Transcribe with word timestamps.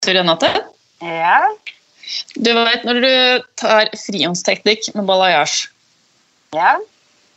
du, 0.00 0.12
Renate? 0.16 0.48
Ja. 1.04 1.40
Du 2.34 2.50
vet, 2.56 2.84
Når 2.88 3.00
du 3.04 3.12
tar 3.60 3.90
frihåndsteknikk 3.94 4.90
med 4.96 5.06
balayage, 5.08 5.68
Ja. 6.54 6.78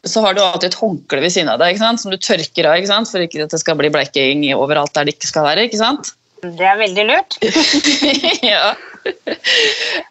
så 0.05 0.21
har 0.21 0.33
du 0.33 0.41
alltid 0.41 0.71
et 0.71 0.79
håndkle 0.79 1.21
ved 1.21 1.31
siden 1.31 1.49
av 1.49 1.59
deg 1.59 1.77
som 1.77 2.11
du 2.11 2.17
tørker 2.17 2.65
av 2.67 2.79
ikke 2.79 3.05
for 3.11 3.19
ikke 3.21 3.43
at 3.43 3.51
det 3.51 3.59
skal 3.59 3.75
bli 3.75 3.89
bleking 3.89 4.43
overalt 4.55 4.93
der 4.93 5.05
det 5.05 5.15
ikke 5.15 5.27
skal 5.27 5.43
være. 5.43 5.67
ikke 5.67 5.77
sant? 5.77 6.13
Det 6.43 6.59
er 6.59 6.75
veldig 6.75 7.05
lurt. 7.07 7.37
ja. 8.43 8.73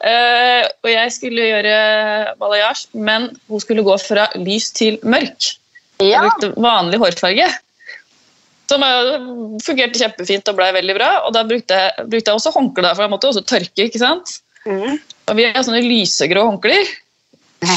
Uh, 0.00 0.64
og 0.84 0.89
jeg 0.89 1.12
skulle 1.12 1.45
gjøre 1.50 2.37
balayage, 2.41 2.87
men 2.95 3.37
hun 3.48 3.61
skulle 3.61 3.84
gå 3.84 3.96
fra 4.00 4.29
lys 4.37 4.71
til 4.73 4.98
mørk. 5.03 5.57
Jeg 6.00 6.09
Ja. 6.12 6.21
brukte 6.25 6.55
vanlig 6.57 6.98
hårfarge. 6.98 7.50
Som 8.73 8.84
fungerte 9.61 10.00
kjempefint 10.00 10.48
og 10.48 10.57
ble 10.57 10.70
veldig 10.79 10.96
bra. 10.96 11.11
Og 11.27 11.34
da 11.36 11.45
brukte 11.45 11.77
jeg, 11.77 12.07
brukte 12.09 12.32
jeg 12.32 12.38
også 12.41 12.55
håndkle, 12.57 12.95
for 12.95 13.05
jeg 13.05 13.12
måtte 13.12 13.29
også 13.29 13.45
tørke. 13.45 13.87
ikke 13.87 14.00
sant? 14.00 14.38
Mm. 14.64 14.97
Og 15.28 15.38
vi 15.38 15.47
har 15.48 15.64
sånne 15.66 15.83
lysegrå 15.84 16.47
håndklær. 16.48 16.92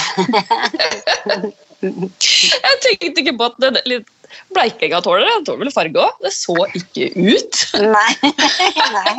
jeg 1.86 2.76
tenkte 2.82 3.22
ikke 3.22 3.36
på 3.38 3.50
at 3.52 3.60
det 3.62 3.84
litt 3.86 4.08
bleikinga 4.56 5.02
tåler 5.04 5.28
det. 5.28 5.38
Tåler 5.50 5.66
vel 5.66 5.76
farge 5.76 6.08
òg. 6.08 6.24
Det 6.24 6.34
så 6.36 6.58
ikke 6.80 7.12
ut. 7.20 7.56
Nei. 7.84 8.12
Nei. 8.96 9.16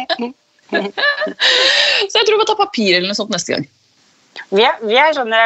Så 2.10 2.18
jeg 2.18 2.27
tror 2.27 2.34
vi 2.34 2.40
må 2.40 2.46
ta 2.48 2.56
papir 2.59 2.96
eller 2.96 3.06
noe 3.10 3.18
sånt 3.18 3.30
neste 3.34 3.54
gang. 3.54 3.66
Vi 4.52 4.62
er, 4.62 4.78
vi 4.84 4.96
er 5.00 5.12
sånne 5.16 5.40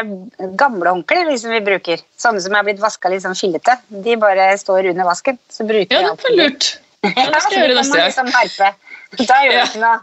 gamle 0.60 0.90
håndklær 0.92 1.28
liksom 1.30 1.48
som 1.48 1.56
vi 1.56 1.60
bruker. 1.66 2.02
Sånne 2.20 2.42
som 2.44 2.54
er 2.58 2.66
blitt 2.66 2.82
vaska 2.82 3.08
litt 3.12 3.24
sånn 3.24 3.38
fillete. 3.38 3.76
De 4.04 4.16
bare 4.20 4.50
står 4.60 4.90
under 4.92 5.08
vasken. 5.08 5.38
Så 5.52 5.66
bruker 5.68 5.94
Ja, 5.96 6.14
det 6.14 6.32
er 6.32 6.38
lurt. 6.42 6.70
Ja, 7.00 7.30
det 7.32 7.38
skal 7.40 7.54
jeg 7.56 7.62
gjøre 7.64 7.76
neste 7.78 7.96
gang. 7.96 8.28
Liksom. 8.28 9.24
Da 9.24 9.38
gjør 9.46 9.54
Ja. 9.56 9.64
ikke 9.64 9.80
noe. 9.80 9.98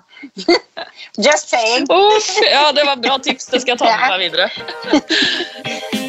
Just 1.27 1.51
saying. 1.53 1.85
Uff, 1.93 2.31
ja, 2.41 2.71
det 2.73 2.87
var 2.87 2.97
et 2.97 3.05
bra 3.05 3.19
tips. 3.21 3.45
Det 3.53 3.61
skal 3.61 3.75
jeg 3.75 3.79
ta 3.83 3.91
med 3.93 4.09
meg 4.09 4.19
videre. 4.25 4.49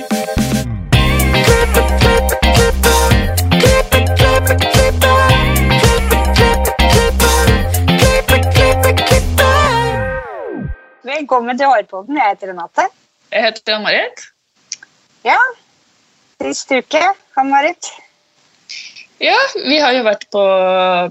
Velkommen 11.18 11.58
til 11.58 11.66
Hårpodden. 11.66 12.16
Jeg 12.16 12.30
heter 12.30 12.50
Renate. 12.52 12.84
Jeg 13.32 13.42
heter 13.44 13.72
Jan 13.72 13.82
Marit. 13.82 14.20
Ja, 15.26 15.38
sist 16.42 16.70
uke, 16.70 17.00
Ann-Marit. 17.40 17.88
Ja, 19.20 19.34
vi 19.64 19.80
har 19.82 19.96
jo 19.96 20.04
vært 20.06 20.28
på 20.30 20.42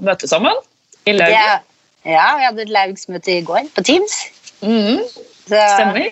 møte 0.07 0.29
sammen 0.31 0.55
i 1.03 1.15
Lauget. 1.17 1.35
Ja, 1.35 1.57
ja, 2.07 2.27
vi 2.39 2.45
hadde 2.47 2.63
et 2.63 2.71
laugsmøte 2.71 3.33
i 3.35 3.41
går 3.49 3.67
på 3.75 3.83
Teams. 3.89 4.15
Mhm, 4.61 5.01
Så 5.47 5.59
stemmer. 5.75 6.07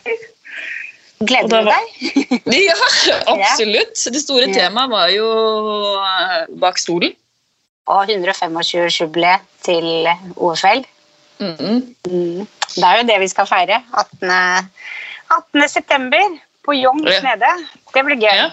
Gleder 1.23 1.47
du 1.47 1.55
var- 1.55 1.71
deg? 1.71 2.43
Ja, 2.67 2.75
absolutt. 3.31 3.95
Det 4.11 4.21
store 4.25 4.49
Ja. 4.49 4.53
temaet 4.59 4.91
var 4.91 5.07
jo 5.15 5.29
eh, 6.03 6.45
bak 6.59 6.77
stolen. 6.83 7.15
Og 7.87 8.09
125-årsjubileet 8.11 9.39
til 9.63 9.87
OFL. 10.35 10.83
Mhm. 11.39 11.95
Mm. 12.11 12.47
Det 12.75 12.83
er 12.83 12.99
jo 13.01 13.07
det 13.07 13.19
vi 13.23 13.27
skal 13.31 13.47
feire. 13.49 13.81
18. 13.95 14.69
18. 15.31 15.67
september 15.71 16.39
på 16.65 16.75
Jong 16.77 17.03
Ja. 17.07 17.19
nede. 17.23 17.51
Det 17.93 18.05
blir 18.05 18.19
gøy. 18.19 18.35
Ja. 18.35 18.49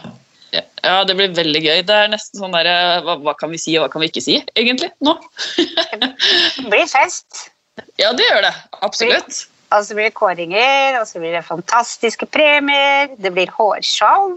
Ja, 0.53 0.61
ja, 0.84 1.05
det 1.09 1.15
blir 1.17 1.31
veldig 1.33 1.62
gøy. 1.65 1.78
Det 1.89 1.95
er 1.97 2.09
nesten 2.12 2.43
sånn 2.43 2.53
der, 2.53 2.67
eh, 2.69 3.00
hva, 3.06 3.15
hva 3.25 3.33
kan 3.41 3.48
vi 3.50 3.56
si 3.56 3.73
og 3.78 3.87
hva 3.87 3.93
kan 3.95 4.03
vi 4.03 4.11
ikke 4.11 4.20
si, 4.20 4.34
egentlig, 4.55 4.91
nå? 5.00 5.15
Det 5.56 6.67
blir 6.69 6.84
fest. 6.91 7.47
Ja, 7.97 8.11
det 8.12 8.27
gjør 8.27 8.43
det. 8.45 8.53
Absolutt. 8.84 9.47
Og 9.73 9.87
så 9.87 9.97
blir 9.97 10.11
det 10.11 10.15
kåringer, 10.19 10.98
og 11.00 11.06
så 11.09 11.23
blir 11.23 11.33
det 11.33 11.47
fantastiske 11.47 12.28
premier. 12.28 13.09
Det 13.17 13.33
blir 13.33 13.48
hårshow. 13.56 14.34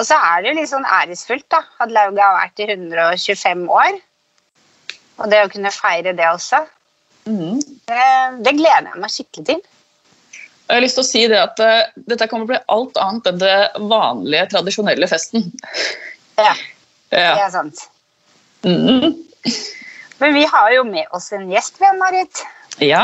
Og 0.00 0.06
så 0.08 0.16
er 0.16 0.40
det 0.40 0.54
jo 0.54 0.60
litt 0.62 0.70
sånn 0.70 0.88
æresfullt 0.88 1.44
da, 1.52 1.60
at 1.84 1.92
lauget 1.92 2.22
har 2.24 2.38
vært 2.38 2.62
i 2.64 2.70
125 2.72 3.66
år. 3.68 4.00
Og 5.20 5.28
det 5.28 5.42
å 5.44 5.50
kunne 5.52 5.74
feire 5.74 6.14
det 6.16 6.30
også, 6.30 6.62
Mhm. 7.28 7.60
det, 8.44 8.52
gleder 8.56 8.88
jeg 8.88 9.02
meg 9.02 9.12
skikkelig 9.12 9.46
til. 9.50 9.60
Jeg 10.70 10.76
har 10.76 10.84
lyst 10.84 10.96
til 11.00 11.02
å 11.02 11.08
si 11.08 11.22
det 11.30 11.40
at 11.40 11.60
uh, 11.60 12.02
dette 12.08 12.28
kommer 12.30 12.46
til 12.46 12.52
å 12.52 12.52
bli 12.52 12.60
alt 12.76 13.00
annet 13.02 13.26
enn 13.26 13.40
det 13.42 13.56
vanlige, 13.90 14.46
tradisjonelle 14.54 15.10
festen. 15.10 15.50
Ja, 16.40 16.54
det 17.12 17.20
er 17.20 17.50
sant. 17.52 17.82
Mm. 18.64 19.12
Men 20.22 20.32
vi 20.32 20.46
har 20.48 20.70
jo 20.72 20.86
med 20.88 21.10
oss 21.12 21.26
en 21.36 21.50
gjest, 21.52 21.76
vi, 21.82 21.90
Marit. 21.98 22.40
ja. 22.80 23.02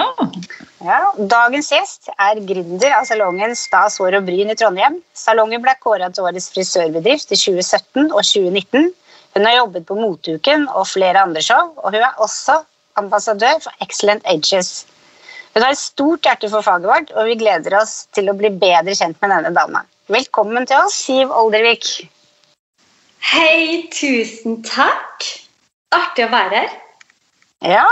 Ja, 0.85 1.11
dagens 1.19 1.69
gjest 1.73 2.09
er 2.17 2.41
gründer 2.49 2.95
av 2.97 3.05
salongen 3.09 3.53
Stas 3.59 3.99
hår 4.01 4.19
og 4.19 4.27
bryn 4.29 4.53
i 4.53 4.57
Trondheim. 4.57 4.99
Salongen 5.17 5.61
ble 5.65 5.75
kåret 5.83 6.17
til 6.17 6.25
årets 6.29 6.49
frisørbedrift 6.55 7.33
i 7.33 7.39
2017 7.41 8.07
og 8.07 8.23
2019. 8.23 8.91
Hun 9.37 9.49
har 9.51 9.59
jobbet 9.59 9.85
på 9.89 9.99
Moteuken 9.99 10.65
og 10.73 10.89
flere 10.89 11.27
andre 11.29 11.45
show, 11.45 11.75
og 11.83 11.93
hun 11.93 12.01
er 12.01 12.23
også 12.25 12.63
ambassadør 13.01 13.61
for 13.65 13.85
Excellent 13.85 14.27
Ages. 14.29 14.87
Hun 15.55 15.65
har 15.65 15.73
et 15.73 15.81
stort 15.81 16.27
hjerte 16.27 16.51
for 16.53 16.65
faget 16.65 16.89
vårt, 16.89 17.13
og 17.17 17.31
vi 17.31 17.39
gleder 17.41 17.79
oss 17.79 18.05
til 18.17 18.29
å 18.29 18.37
bli 18.37 18.51
bedre 18.53 18.97
kjent 18.97 19.17
med 19.23 19.33
denne 19.33 19.53
dama. 19.57 19.85
Velkommen 20.13 20.69
til 20.69 20.85
oss, 20.85 20.99
Siv 21.07 21.33
Oldervik. 21.33 21.87
Hei, 23.27 23.87
tusen 23.91 24.61
takk. 24.67 25.25
Artig 25.97 26.27
å 26.27 26.33
være 26.35 26.61
her. 26.61 26.77
Ja, 27.65 27.87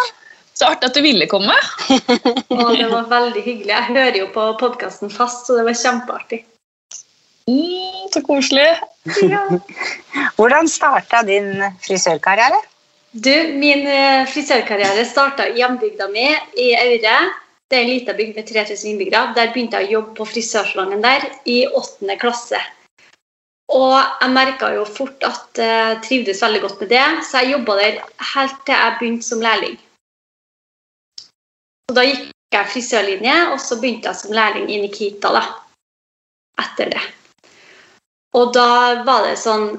Så 0.54 0.68
artig 0.68 0.86
at 0.86 0.94
du 0.94 1.00
ville 1.02 1.26
komme. 1.26 1.54
Og 2.54 2.76
det 2.76 2.86
var 2.92 3.08
veldig 3.10 3.40
hyggelig. 3.42 3.72
Jeg 3.72 3.88
hører 3.88 4.18
jo 4.20 4.28
på 4.34 4.44
podkasten 4.60 5.10
fast, 5.10 5.48
så 5.48 5.56
det 5.56 5.64
var 5.66 5.78
kjempeartig. 5.80 6.44
Mm, 7.50 8.04
så 8.14 8.22
koselig. 8.24 8.68
Ja. 9.20 9.42
hvordan 10.38 10.70
starta 10.70 11.24
din 11.26 11.58
frisørkarriere? 11.82 12.60
Du, 13.14 13.52
min 13.54 13.86
eh, 13.86 14.26
frisørkarriere 14.26 15.04
starta 15.06 15.44
i 15.46 15.60
hjembygda 15.60 16.08
mi 16.10 16.24
i 16.58 16.72
Aure. 16.74 17.18
Det 17.70 17.76
er 17.76 17.84
en 17.84 17.90
liten 17.92 18.16
bygd 18.18 18.40
med 18.40 18.48
3000 18.48 18.88
innbyggere. 18.90 19.28
Der 19.36 19.52
begynte 19.54 19.78
jeg 19.78 19.86
å 19.86 19.92
jobbe 19.92 20.16
på 20.18 20.26
frisørsalongen 20.32 21.04
der 21.04 21.22
i 21.46 21.60
åttende 21.68 22.16
klasse. 22.18 22.58
Og 23.70 23.94
jeg 23.94 24.32
merka 24.34 24.72
jo 24.74 24.82
fort 24.96 25.22
at 25.22 25.60
jeg 25.62 26.00
trivdes 26.08 26.42
veldig 26.42 26.62
godt 26.64 26.82
med 26.82 26.90
det, 26.90 27.04
så 27.28 27.44
jeg 27.44 27.54
jobba 27.54 27.76
der 27.78 28.00
helt 28.32 28.58
til 28.66 28.74
jeg 28.74 28.96
begynte 28.98 29.28
som 29.28 29.46
lærling. 29.46 29.78
Og 31.86 31.96
da 32.00 32.06
gikk 32.08 32.58
jeg 32.58 32.70
frisørlinje, 32.72 33.38
og 33.52 33.62
så 33.62 33.78
begynte 33.78 34.10
jeg 34.10 34.22
som 34.24 34.34
lærling 34.34 34.66
i 34.74 34.80
Nikita 34.82 35.30
da, 35.38 35.44
etter 36.66 36.90
det. 36.96 37.06
Og 38.34 38.50
da 38.58 38.68
var 39.06 39.30
det 39.30 39.38
sånn 39.38 39.70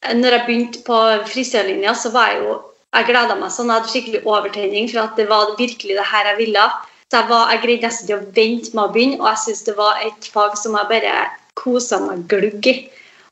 Når 0.00 0.32
jeg 0.32 0.44
begynte 0.46 0.80
på 0.80 0.98
frisørlinja, 1.28 1.92
så 1.92 2.08
var 2.14 2.30
jeg 2.32 2.44
jo 2.46 2.54
Jeg 2.90 3.06
gleda 3.06 3.36
meg 3.38 3.52
sånn, 3.54 3.68
jeg 3.70 3.78
hadde 3.78 3.92
skikkelig 3.92 4.20
overtenning 4.26 4.88
for 4.90 5.04
at 5.04 5.18
det 5.18 5.28
var 5.30 5.52
virkelig 5.58 5.98
det 5.98 6.06
her 6.10 6.30
jeg 6.32 6.38
ville. 6.40 6.64
Så 7.10 7.20
jeg, 7.20 7.28
var, 7.30 7.52
jeg 7.52 7.62
greide 7.64 7.86
nesten 7.86 8.08
ikke 8.08 8.16
å 8.16 8.32
vente 8.38 8.72
med 8.74 8.82
å 8.82 8.94
begynne, 8.94 9.20
og 9.20 9.28
jeg 9.30 9.42
syns 9.44 9.62
det 9.66 9.76
var 9.78 10.02
et 10.06 10.26
fag 10.34 10.56
som 10.58 10.74
jeg 10.78 10.90
bare 10.90 11.14
kosa 11.58 12.00
meg 12.02 12.26
glugg 12.30 12.66
i. 12.70 12.74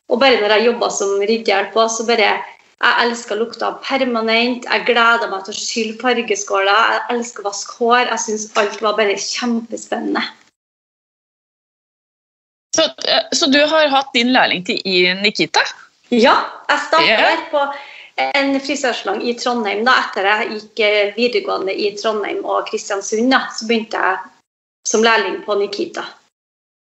Og 0.09 0.23
bare 0.23 0.39
når 0.41 0.55
jeg 0.55 0.69
jobba 0.69 0.89
som 0.95 1.19
ryddehjelp 1.21 1.77
òg, 1.77 1.91
så 1.95 2.07
bare 2.09 2.39
Jeg 2.79 3.03
elska 3.03 3.35
lukta 3.35 3.73
permanent. 3.83 4.63
Jeg 4.63 4.85
gleda 4.87 5.27
meg 5.27 5.41
til 5.43 5.51
å 5.51 5.59
skylle 5.59 5.97
fargeskåler. 5.99 6.93
Jeg 6.95 7.17
elsker 7.17 7.43
å 7.43 7.49
vaske 7.49 7.75
hår. 7.75 8.05
Jeg 8.13 8.23
syns 8.23 8.45
alt 8.55 8.79
var 8.85 8.95
bare 8.95 9.17
kjempespennende. 9.19 10.23
Så, 12.77 12.85
eh, 13.03 13.27
så 13.35 13.51
du 13.51 13.59
har 13.67 13.91
hatt 13.91 14.13
din 14.15 14.31
lærlingtid 14.31 14.87
i 14.87 15.13
Nikita? 15.19 15.65
Ja, 16.15 16.37
jeg 16.71 16.85
starta 16.87 17.17
der 17.19 17.43
på 17.51 17.65
en 18.19 18.56
frisørsalong 18.61 19.23
i 19.23 19.34
Trondheim. 19.39 19.84
da, 19.87 19.95
Etter 20.05 20.27
jeg 20.29 20.49
gikk 20.55 20.83
eh, 20.84 21.15
videregående 21.17 21.75
i 21.75 21.93
Trondheim 21.99 22.43
og 22.45 22.67
Kristiansund, 22.71 23.31
da, 23.33 23.45
så 23.55 23.69
begynte 23.69 24.03
jeg 24.03 24.19
som 24.89 25.04
lærling 25.04 25.42
på 25.45 25.59
Nikita. 25.60 26.04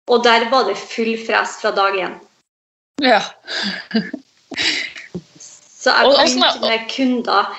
Og 0.08 0.24
der 0.24 0.48
var 0.52 0.68
det 0.70 0.78
full 0.80 1.18
fres 1.28 1.58
fra 1.62 1.74
dag 1.76 1.98
én. 2.00 2.16
Ja. 3.04 3.20
Så 5.38 5.92
jeg 5.92 6.14
begynte 6.14 6.64
med 6.64 6.88
kunder. 6.92 7.52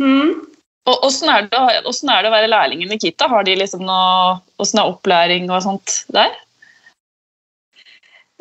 Mm. 0.00 0.46
Og 0.88 1.04
Åssen 1.06 1.28
er, 1.28 1.46
er 1.46 1.82
det 1.84 2.30
å 2.30 2.34
være 2.34 2.50
lærling 2.50 2.84
i 2.84 2.88
Nikita? 2.90 3.28
Har 3.30 3.44
de 3.46 3.56
liksom 3.58 3.84
noe, 3.86 4.38
Åssen 4.60 4.80
er 4.80 4.92
opplæring 4.92 5.50
og 5.50 5.62
sånt 5.64 6.00
der? 6.12 6.32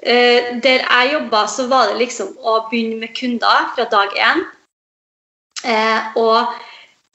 Eh, 0.03 0.61
der 0.63 0.85
jeg 0.85 1.13
jobba, 1.13 1.47
så 1.47 1.67
var 1.67 1.89
det 1.89 1.99
liksom 1.99 2.31
å 2.39 2.59
begynne 2.69 3.01
med 3.01 3.15
kunder 3.17 3.67
fra 3.75 3.85
dag 3.91 4.13
én. 4.15 4.45
Eh, 5.67 6.15
og 6.15 6.53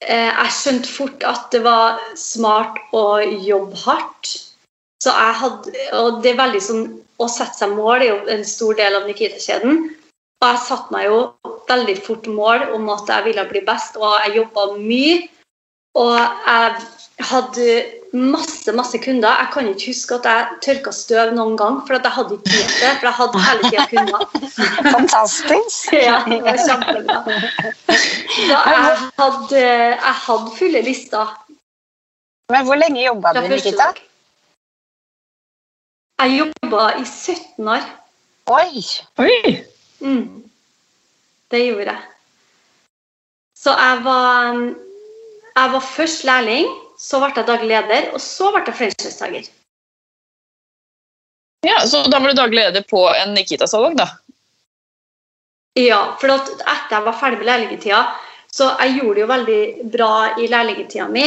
eh, 0.05 0.29
jeg 0.29 0.57
skjønte 0.59 0.93
fort 0.93 1.25
at 1.25 1.49
det 1.55 1.63
var 1.65 2.03
smart 2.19 2.77
å 2.93 3.23
jobbe 3.25 3.79
hardt. 3.87 4.35
Så 5.01 5.13
jeg 5.13 5.39
hadde, 5.41 5.73
og 5.97 6.21
det 6.25 6.35
er 6.35 6.45
veldig 6.45 6.63
sånn, 6.69 6.85
Å 7.23 7.29
sette 7.31 7.55
seg 7.55 7.77
mål 7.79 8.03
er 8.03 8.09
jo 8.09 8.15
en 8.35 8.41
stor 8.43 8.75
del 8.75 8.97
av 8.99 9.05
Nikita-kjeden. 9.07 9.77
Og 10.43 10.47
jeg 10.49 10.63
satte 10.67 10.91
meg 10.91 11.05
jo 11.07 11.19
veldig 11.69 11.95
fort 12.03 12.27
mål 12.27 12.65
om 12.75 12.89
at 12.91 13.07
jeg 13.07 13.23
ville 13.29 13.45
bli 13.47 13.63
best, 13.69 13.95
og 13.95 14.17
jeg 14.25 14.41
jobba 14.41 14.65
mye. 14.81 15.21
Og 15.95 16.17
jeg 16.19 17.29
hadde 17.31 17.69
masse 18.15 18.73
masse 18.73 18.99
kunder. 19.03 19.29
Jeg 19.29 19.49
kan 19.53 19.69
ikke 19.69 19.91
huske 19.91 20.15
at 20.15 20.27
jeg 20.31 20.59
tørka 20.63 20.93
støv 20.95 21.33
noen 21.35 21.57
gang, 21.59 21.81
for 21.87 21.99
at 21.99 22.07
jeg 22.07 22.15
hadde 22.15 22.37
ikke 22.37 22.51
tid 22.51 22.63
til 22.71 22.85
det. 22.85 22.93
For 23.01 23.09
jeg 23.09 23.17
hadde 23.19 23.43
hele 23.47 23.71
tida 23.71 23.87
kunder. 23.91 24.21
Fantastisk. 24.97 25.93
Ja, 26.09 26.21
det 26.29 26.41
var 26.45 26.59
kjempebra. 26.63 27.19
Så 28.35 28.61
jeg 28.71 28.87
hadde, 29.19 29.61
jeg 29.61 30.17
hadde 30.27 30.57
fulle 30.59 30.83
lister. 30.87 31.35
Men 32.53 32.67
hvor 32.69 32.79
lenge 32.79 33.05
jobba 33.05 33.33
du, 33.35 33.41
Nikita? 33.49 33.91
Jeg 36.23 36.39
jobba 36.39 36.89
i 37.01 37.05
17 37.05 37.69
år. 37.69 37.87
Oi! 38.53 38.83
Oi! 39.19 39.65
Mm. 40.05 40.45
Det 41.51 41.63
gjorde 41.67 41.91
jeg. 41.91 42.03
Så 43.57 43.73
jeg 43.73 44.01
var, 44.05 44.59
jeg 45.57 45.73
var 45.73 45.81
først 45.81 46.25
lærling, 46.25 46.69
så 47.01 47.21
ble 47.21 47.33
jeg 47.35 47.49
daglig 47.49 47.71
leder, 47.71 48.11
og 48.15 48.23
så 48.23 48.51
ble 48.55 48.65
jeg 48.67 48.79
franchisetaker. 48.81 49.49
Ja, 51.65 51.81
så 51.89 52.05
da 52.13 52.21
var 52.21 52.31
du 52.33 52.39
daglig 52.39 52.61
leder 52.61 52.85
på 52.89 53.07
en 53.09 53.33
Nikita-salong, 53.35 53.97
da? 53.97 54.11
Ja, 55.81 56.15
for 56.21 56.31
at 56.37 56.51
etter 56.61 56.99
jeg 56.99 57.07
var 57.07 57.17
ferdig 57.19 57.41
med 57.41 57.49
lærlingtida, 57.49 58.03
så 58.55 58.75
jeg 58.79 59.01
gjorde 59.01 59.15
det 59.17 59.25
jo 59.25 59.31
veldig 59.33 59.63
bra 59.97 60.15
i 60.39 60.47
lærlingtida 60.51 61.09
mi. 61.11 61.27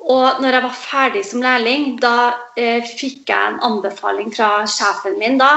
Og 0.00 0.40
når 0.40 0.56
jeg 0.56 0.64
var 0.64 0.78
ferdig 0.78 1.24
som 1.28 1.42
lærling, 1.44 1.98
da 2.00 2.14
eh, 2.56 2.86
fikk 2.86 3.28
jeg 3.28 3.50
en 3.50 3.60
anbefaling 3.66 4.30
fra 4.32 4.62
sjefen 4.70 5.18
min 5.20 5.36
da, 5.42 5.50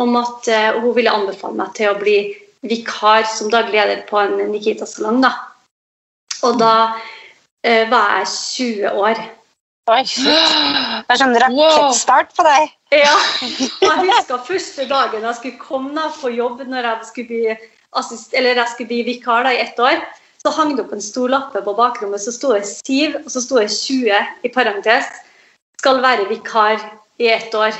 om 0.00 0.16
at 0.16 0.48
eh, 0.48 0.78
hun 0.80 0.94
ville 0.96 1.12
anbefale 1.12 1.58
meg 1.58 1.74
til 1.76 1.90
å 1.90 1.98
bli 2.00 2.16
vikar 2.64 3.26
som 3.28 3.52
daglig 3.52 3.76
leder 3.76 4.04
på 4.08 4.22
en 4.22 4.38
Nikita-salong. 4.54 5.20
da. 5.26 5.34
Og 6.48 6.56
da 6.62 6.72
eh, 7.66 7.84
var 7.90 8.20
jeg 8.20 8.32
20 8.36 9.04
år. 9.04 9.22
Oi, 9.90 10.02
shit. 10.06 10.26
Det 11.08 11.14
er 11.14 11.18
sånn 11.18 11.36
rakettstart 11.42 12.34
på 12.36 12.46
deg. 12.46 12.70
Ja, 12.94 13.16
og 13.16 13.86
jeg 13.88 14.12
husker 14.12 14.42
første 14.46 14.86
dagen 14.90 15.24
jeg 15.26 15.38
skulle 15.38 15.62
komme 15.62 15.94
da, 15.96 16.08
på 16.14 16.30
jobb 16.34 16.62
når 16.68 16.86
jeg 16.86 17.08
skulle 17.08 17.30
bli, 17.30 17.70
assist 17.98 18.36
eller 18.38 18.60
jeg 18.60 18.74
skulle 18.74 18.90
bli 18.92 19.00
vikar 19.08 19.46
da, 19.48 19.54
i 19.54 19.62
ett 19.64 19.80
år. 19.82 19.98
Så 20.40 20.52
hang 20.56 20.76
det 20.76 20.86
opp 20.86 20.94
en 20.96 21.04
stor 21.04 21.32
lappe 21.32 21.60
på 21.64 21.74
bakrommet, 21.76 22.22
så 22.22 22.32
sto 22.32 22.54
det 22.54 22.62
Siv, 22.68 23.18
og 23.18 23.28
så 23.32 23.42
sto 23.44 23.58
det 23.60 23.68
20 23.74 24.46
i 24.46 24.52
parentes. 24.54 25.10
Skal 25.82 26.00
være 26.04 26.28
vikar 26.30 26.78
i 27.20 27.28
ett 27.28 27.54
år. 27.56 27.74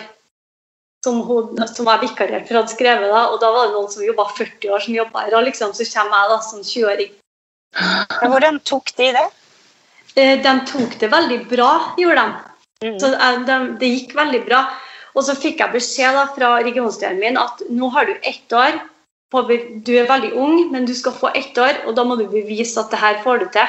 Som, 1.04 1.22
hun, 1.24 1.54
som 1.64 1.86
jeg 1.88 2.02
vikariert 2.02 2.44
for 2.44 2.58
hadde 2.58 2.74
skrevet 2.74 3.08
da, 3.08 3.22
og 3.32 3.38
da 3.40 3.48
var 3.54 3.70
det 3.70 3.76
noen 3.78 3.88
som 3.88 4.04
jobba 4.04 4.26
40 4.36 4.74
år 4.74 4.82
som 4.84 4.96
jobba 4.98 5.22
her, 5.24 5.36
og 5.38 5.46
liksom 5.46 5.72
så 5.72 5.86
kommer 5.94 6.18
jeg 6.18 6.32
da 6.32 6.40
som 6.44 6.64
20-åring. 6.66 7.14
Hvordan 8.34 8.58
tok 8.68 8.92
de 8.98 9.06
det? 9.16 9.28
Eh, 10.16 10.42
De 10.42 10.60
tok 10.66 10.98
det 11.00 11.08
veldig 11.12 11.48
bra, 11.50 11.94
gjorde 11.98 12.22
de. 12.22 12.28
Mm. 12.86 13.00
Så 13.00 13.06
eh, 13.14 13.40
de, 13.46 13.58
det 13.80 13.88
gikk 13.94 14.14
veldig 14.18 14.42
bra. 14.46 14.60
Og 15.14 15.22
så 15.26 15.34
fikk 15.38 15.60
jeg 15.62 15.74
beskjed 15.74 16.14
da 16.16 16.24
fra 16.34 16.48
regionstyret 16.62 17.18
min 17.20 17.38
at 17.40 17.62
nå 17.70 17.86
har 17.94 18.04
du 18.08 18.14
ett 18.22 18.52
år. 18.54 18.72
På, 19.30 19.36
du 19.46 19.92
er 19.94 20.10
veldig 20.10 20.32
ung, 20.34 20.72
men 20.72 20.86
du 20.86 20.94
skal 20.94 21.12
få 21.14 21.28
ett 21.38 21.58
år, 21.58 21.74
og 21.86 21.94
da 21.94 22.04
må 22.06 22.16
du 22.18 22.26
bevise 22.30 22.80
at 22.82 22.90
det 22.90 22.98
her 22.98 23.22
får 23.22 23.38
du 23.42 23.46
til. 23.54 23.68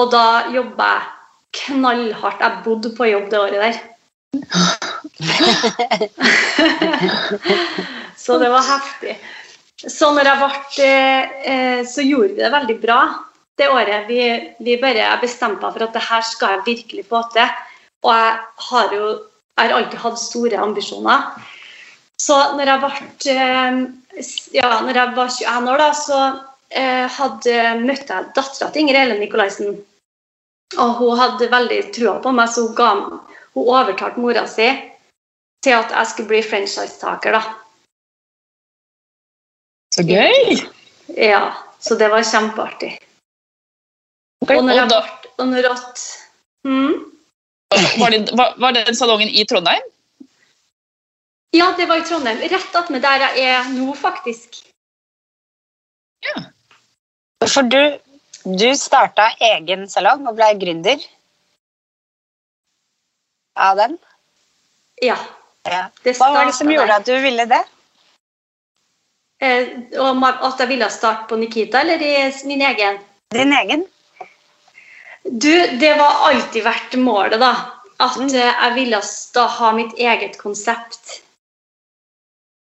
Og 0.00 0.06
da 0.12 0.26
jobba 0.54 0.86
jeg 0.94 1.02
knallhardt. 1.58 2.40
Jeg 2.40 2.62
bodde 2.64 2.90
på 2.96 3.04
jobb 3.10 3.26
det 3.32 3.40
året 3.40 3.60
der. 3.64 3.76
så 8.22 8.32
det 8.38 8.50
var 8.52 8.62
heftig. 8.68 9.14
Så 9.80 10.12
når 10.14 10.24
jeg 10.28 10.38
ble 10.40 10.90
eh, 11.50 11.80
Så 11.88 12.00
gjorde 12.04 12.34
vi 12.36 12.42
det 12.44 12.52
veldig 12.52 12.78
bra 12.82 13.29
det 13.60 13.70
året. 13.70 14.08
Vi, 14.08 14.20
vi 14.64 14.78
bare 14.80 15.12
bestemte 15.22 15.62
meg 15.62 15.76
for 15.76 15.86
at 15.86 15.96
det 15.96 16.06
her 16.08 16.24
skal 16.26 16.56
jeg 16.56 16.66
virkelig 16.68 17.04
få 17.10 17.22
til. 17.34 17.58
Og 18.04 18.14
jeg 18.16 18.38
har 18.70 18.94
jo 18.96 19.10
jeg 19.60 19.68
har 19.68 19.76
alltid 19.76 20.00
hatt 20.00 20.20
store 20.20 20.60
ambisjoner. 20.64 21.24
Så 22.20 22.36
når 22.56 22.70
jeg, 22.70 22.80
ble, 22.80 23.32
eh, 23.32 23.80
ja, 24.56 24.70
når 24.84 24.96
jeg 24.96 25.16
var 25.16 25.34
21 25.34 25.72
år, 25.72 25.82
da, 25.82 25.88
så 25.96 26.20
eh, 26.68 27.06
hadde, 27.16 27.56
møtte 27.82 28.16
jeg 28.16 28.30
dattera 28.36 28.70
til 28.70 28.84
Inger 28.84 29.00
Ellen 29.02 29.20
Nikolaisen. 29.20 29.76
Og 30.78 30.94
hun 31.00 31.18
hadde 31.18 31.50
veldig 31.52 31.80
trua 31.96 32.18
på 32.24 32.32
meg, 32.36 32.48
så 32.52 32.68
hun, 32.68 32.76
ga, 32.78 32.90
hun 33.56 33.68
overtalte 33.68 34.22
mora 34.22 34.46
si 34.48 34.68
til 35.60 35.76
at 35.76 35.92
jeg 35.92 36.12
skulle 36.12 36.32
bli 36.32 36.42
franchisetaker. 36.46 37.36
da. 37.36 37.42
Så 39.92 40.06
gøy! 40.08 40.60
Ja, 41.18 41.50
så 41.82 41.98
det 42.00 42.08
var 42.12 42.24
kjempeartig. 42.24 42.94
Ok, 44.40 44.50
Og 44.56 44.64
når 44.64 44.74
jeg 44.74 44.84
og 44.84 44.92
da, 44.92 45.00
ble, 45.04 45.30
og 45.38 45.48
når 45.50 45.70
at, 45.70 46.04
mm, 46.64 46.94
var, 48.00 48.14
det, 48.14 48.20
var, 48.38 48.54
var 48.62 48.76
den 48.76 48.96
salongen 48.96 49.28
i 49.28 49.44
Trondheim? 49.44 49.84
Ja, 51.52 51.72
det 51.76 51.88
var 51.90 52.00
i 52.00 52.06
Trondheim. 52.06 52.40
Rett 52.52 52.76
attmed 52.78 53.02
der 53.04 53.24
jeg 53.26 53.48
er 53.50 53.72
nå, 53.74 53.92
faktisk. 53.98 54.62
Ja. 56.24 56.44
For 57.48 57.66
du, 57.66 57.80
du 58.44 58.68
starta 58.78 59.30
egen 59.50 59.88
salong 59.90 60.28
og 60.28 60.36
ble 60.38 60.52
gründer 60.60 61.04
av 63.60 63.76
den? 63.80 63.98
Ja. 65.02 65.18
Ja. 65.68 65.88
Det 66.04 66.16
Hva 66.16 66.30
var 66.32 66.48
det 66.48 66.56
som 66.56 66.70
gjorde 66.72 66.96
at 67.00 67.08
du 67.08 67.14
ville 67.20 67.46
det? 67.50 67.60
Eh, 69.40 69.72
om 70.00 70.24
at 70.24 70.60
jeg 70.60 70.68
ville 70.68 70.88
starte 70.92 71.28
på 71.28 71.38
Nikita, 71.40 71.80
eller 71.80 72.02
i 72.04 72.14
min 72.48 72.62
egen? 72.62 73.00
Din 73.34 73.52
egen? 73.56 73.86
Du, 75.24 75.66
det 75.80 75.94
var 75.98 76.30
alltid 76.30 76.64
vært 76.64 76.96
målet, 76.98 77.40
da. 77.40 77.52
At 78.00 78.16
Mm. 78.16 78.30
eh, 78.34 78.54
jeg 78.62 78.74
ville 78.74 79.00
da 79.34 79.46
ha 79.46 79.72
mitt 79.72 79.92
eget 79.98 80.38
konsept. 80.38 81.20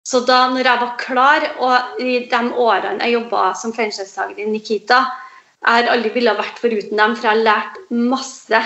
Så 0.07 0.21
da 0.27 0.51
når 0.51 0.65
jeg 0.65 0.81
var 0.81 0.97
klar, 0.99 1.47
og 1.59 2.01
i 2.01 2.19
de 2.29 2.41
årene 2.53 3.01
jeg 3.01 3.13
jobba 3.17 3.55
som 3.57 3.73
franchisetaker 3.73 4.39
i 4.45 4.51
Nikita, 4.51 4.99
jeg 5.65 5.85
har 5.85 5.89
aldri 5.95 6.11
ville 6.13 6.35
vært 6.37 6.59
foruten 6.61 6.97
dem, 6.97 7.17
for 7.17 7.23
jeg 7.25 7.37
har 7.39 7.45
lært 7.45 7.79
masse. 7.91 8.61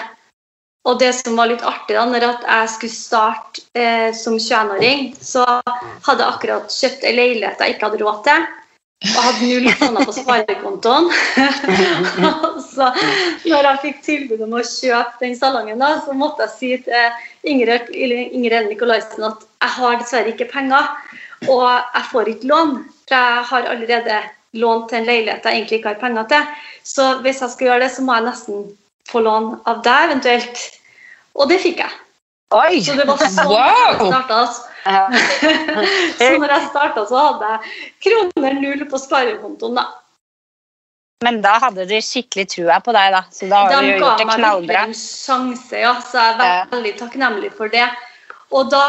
Og 0.84 0.98
det 0.98 1.14
som 1.14 1.36
var 1.36 1.46
litt 1.46 1.62
artig, 1.62 1.94
da, 1.94 2.04
når 2.06 2.26
jeg 2.42 2.68
skulle 2.68 2.96
starte 2.96 3.62
eh, 3.74 4.10
som 4.12 4.34
21-åring, 4.34 5.14
så 5.20 5.44
hadde 5.46 6.24
jeg 6.24 6.32
akkurat 6.32 6.74
kjøpt 6.74 7.04
ei 7.04 7.12
leilighet 7.14 7.60
jeg 7.60 7.76
ikke 7.76 7.86
hadde 7.86 8.02
råd 8.02 8.24
til. 8.24 8.46
Og 8.98 9.18
hadde 9.22 9.46
null 9.46 9.68
kroner 9.78 10.08
på 10.08 10.14
sparekontoen. 10.16 11.04
så 12.72 12.88
når 13.46 13.68
jeg 13.68 13.82
fikk 13.84 14.00
tilbud 14.06 14.40
om 14.48 14.56
å 14.58 14.64
kjøpe 14.66 15.22
den 15.22 15.36
salongen, 15.38 15.78
da, 15.78 15.92
så 16.02 16.16
måtte 16.18 16.48
jeg 16.48 16.54
si 16.56 16.70
til 16.88 17.52
Ingrid 17.52 18.66
Nikolaisen 18.66 19.28
at 19.28 19.46
jeg 19.46 19.74
har 19.76 20.00
dessverre 20.00 20.34
ikke 20.34 20.50
penger. 20.50 20.90
Og 21.46 21.68
jeg 21.70 22.08
får 22.10 22.32
ikke 22.32 22.50
lån, 22.50 22.74
for 23.06 23.14
jeg 23.14 23.46
har 23.52 23.70
allerede 23.70 24.18
lånt 24.58 24.90
til 24.90 24.98
en 24.98 25.06
leilighet 25.06 25.46
jeg 25.46 25.60
egentlig 25.60 25.78
ikke 25.78 25.94
har 25.94 26.02
penger 26.02 26.28
til. 26.32 26.50
Så 26.82 27.08
hvis 27.22 27.42
jeg 27.44 27.54
skal 27.54 27.70
gjøre 27.70 27.84
det, 27.86 27.92
så 27.94 28.02
må 28.02 28.18
jeg 28.18 28.26
nesten 28.32 28.66
få 29.08 29.22
lån 29.22 29.50
av 29.70 29.82
deg 29.86 30.10
eventuelt. 30.10 30.66
Og 31.38 31.50
det 31.52 31.62
fikk 31.62 31.84
jeg. 31.84 31.98
Oi! 32.56 32.80
Så 32.80 32.94
det 32.96 33.04
var 33.08 33.18
sånn 33.20 33.48
Wow! 33.50 33.98
jeg 33.98 34.08
starta. 34.08 34.40
Ja. 34.88 35.04
Så 36.18 36.28
når 36.40 36.52
jeg 36.54 36.68
starta, 36.70 37.02
så 37.10 37.18
hadde 37.26 37.48
jeg 37.52 37.90
kroner 38.06 38.54
null 38.62 38.84
på 38.88 39.00
sparekontoen. 39.02 39.74
da. 39.76 39.86
Men 41.26 41.40
da 41.42 41.56
hadde 41.60 41.84
de 41.90 41.98
skikkelig 42.04 42.46
trua 42.54 42.78
på 42.80 42.94
deg, 42.94 43.10
da. 43.12 43.24
Så 43.34 43.48
da 43.50 43.64
har 43.66 43.72
De 43.74 43.88
du 43.90 43.98
gjort 43.98 44.20
det 44.22 44.26
knallbra. 44.28 44.28
De 44.28 44.28
ga 44.30 44.36
knallbra. 44.38 44.82
en 44.86 44.94
sjanse, 44.94 45.80
ja, 45.82 45.94
så 46.00 46.14
jeg 46.22 46.38
er 46.38 46.44
Ja. 46.46 46.64
veldig 46.70 46.94
takknemlig 47.00 47.52
for 47.58 47.68
det. 47.68 47.88
Og 48.50 48.70
da, 48.70 48.84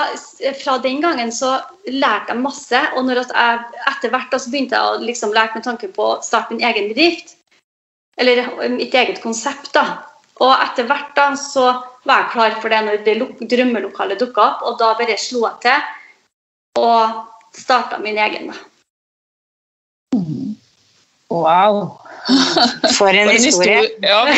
Fra 0.64 0.78
den 0.78 1.02
gangen 1.02 1.32
så 1.36 1.58
lærte 1.90 2.30
jeg 2.32 2.38
masse, 2.40 2.80
og 2.96 3.04
når 3.06 3.26
at 3.26 3.34
jeg 3.36 3.60
etter 3.92 4.10
hvert 4.14 4.32
da, 4.32 4.38
så 4.40 4.50
begynte 4.54 4.78
jeg 4.78 4.86
å 4.94 5.02
liksom 5.04 5.34
lære 5.34 5.56
med 5.56 5.64
tanke 5.66 5.90
på 5.92 6.06
å 6.16 6.24
starte 6.24 6.52
min 6.56 6.64
egen 6.64 6.88
bedrift. 6.94 7.36
Eller 8.18 8.46
mitt 8.70 8.94
eget 8.94 9.22
konsept. 9.22 9.74
da. 9.74 9.98
Og 10.40 10.54
etter 10.64 10.86
hvert 10.88 11.12
da, 11.16 11.32
så 11.36 11.84
var 12.06 12.24
jeg 12.24 12.32
klar 12.34 12.52
for 12.62 12.70
det 12.74 12.82
når 12.86 12.96
det 13.06 13.16
drømmelokalet 13.52 14.20
dukka 14.22 14.42
opp, 14.42 14.60
og 14.68 14.80
da 14.80 14.94
bare 15.00 15.18
slo 15.20 15.40
jeg 15.48 15.58
til 15.66 15.80
og 16.80 17.02
starta 17.56 17.98
min 18.00 18.18
egen. 18.18 18.54
Wow. 21.30 21.98
For 22.98 23.10
en 23.10 23.28
For 23.28 23.30
en 23.30 23.30
historie. 23.30 23.82
historie. 23.82 23.90
Ja, 24.04 24.26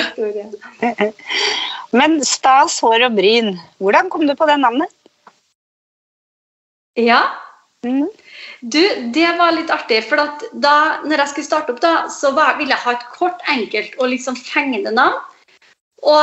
historie. 0.00 0.46
Men 1.92 2.24
Stas, 2.26 2.80
hår 2.82 3.06
og 3.06 3.16
bryn, 3.18 3.54
hvordan 3.78 4.10
kom 4.10 4.26
du 4.26 4.34
på 4.34 4.46
det 4.50 4.58
navnet? 4.60 4.90
Ja, 6.98 7.20
Mhm. 7.84 8.08
Du, 8.60 8.80
det 9.12 9.28
var 9.38 9.52
litt 9.52 9.70
artig, 9.70 10.00
for 10.08 10.22
at 10.22 10.42
da 10.52 11.02
når 11.04 11.20
jeg 11.20 11.32
skulle 11.32 11.48
starte 11.50 11.74
opp, 11.74 11.82
da, 11.84 12.08
så 12.12 12.32
var, 12.36 12.56
ville 12.58 12.72
jeg 12.72 12.84
ha 12.84 12.96
et 12.96 13.06
kort, 13.12 13.44
enkelt 13.52 13.94
og 14.00 14.10
liksom 14.14 14.38
fengende 14.40 14.92
navn. 14.94 15.20
Og 16.04 16.22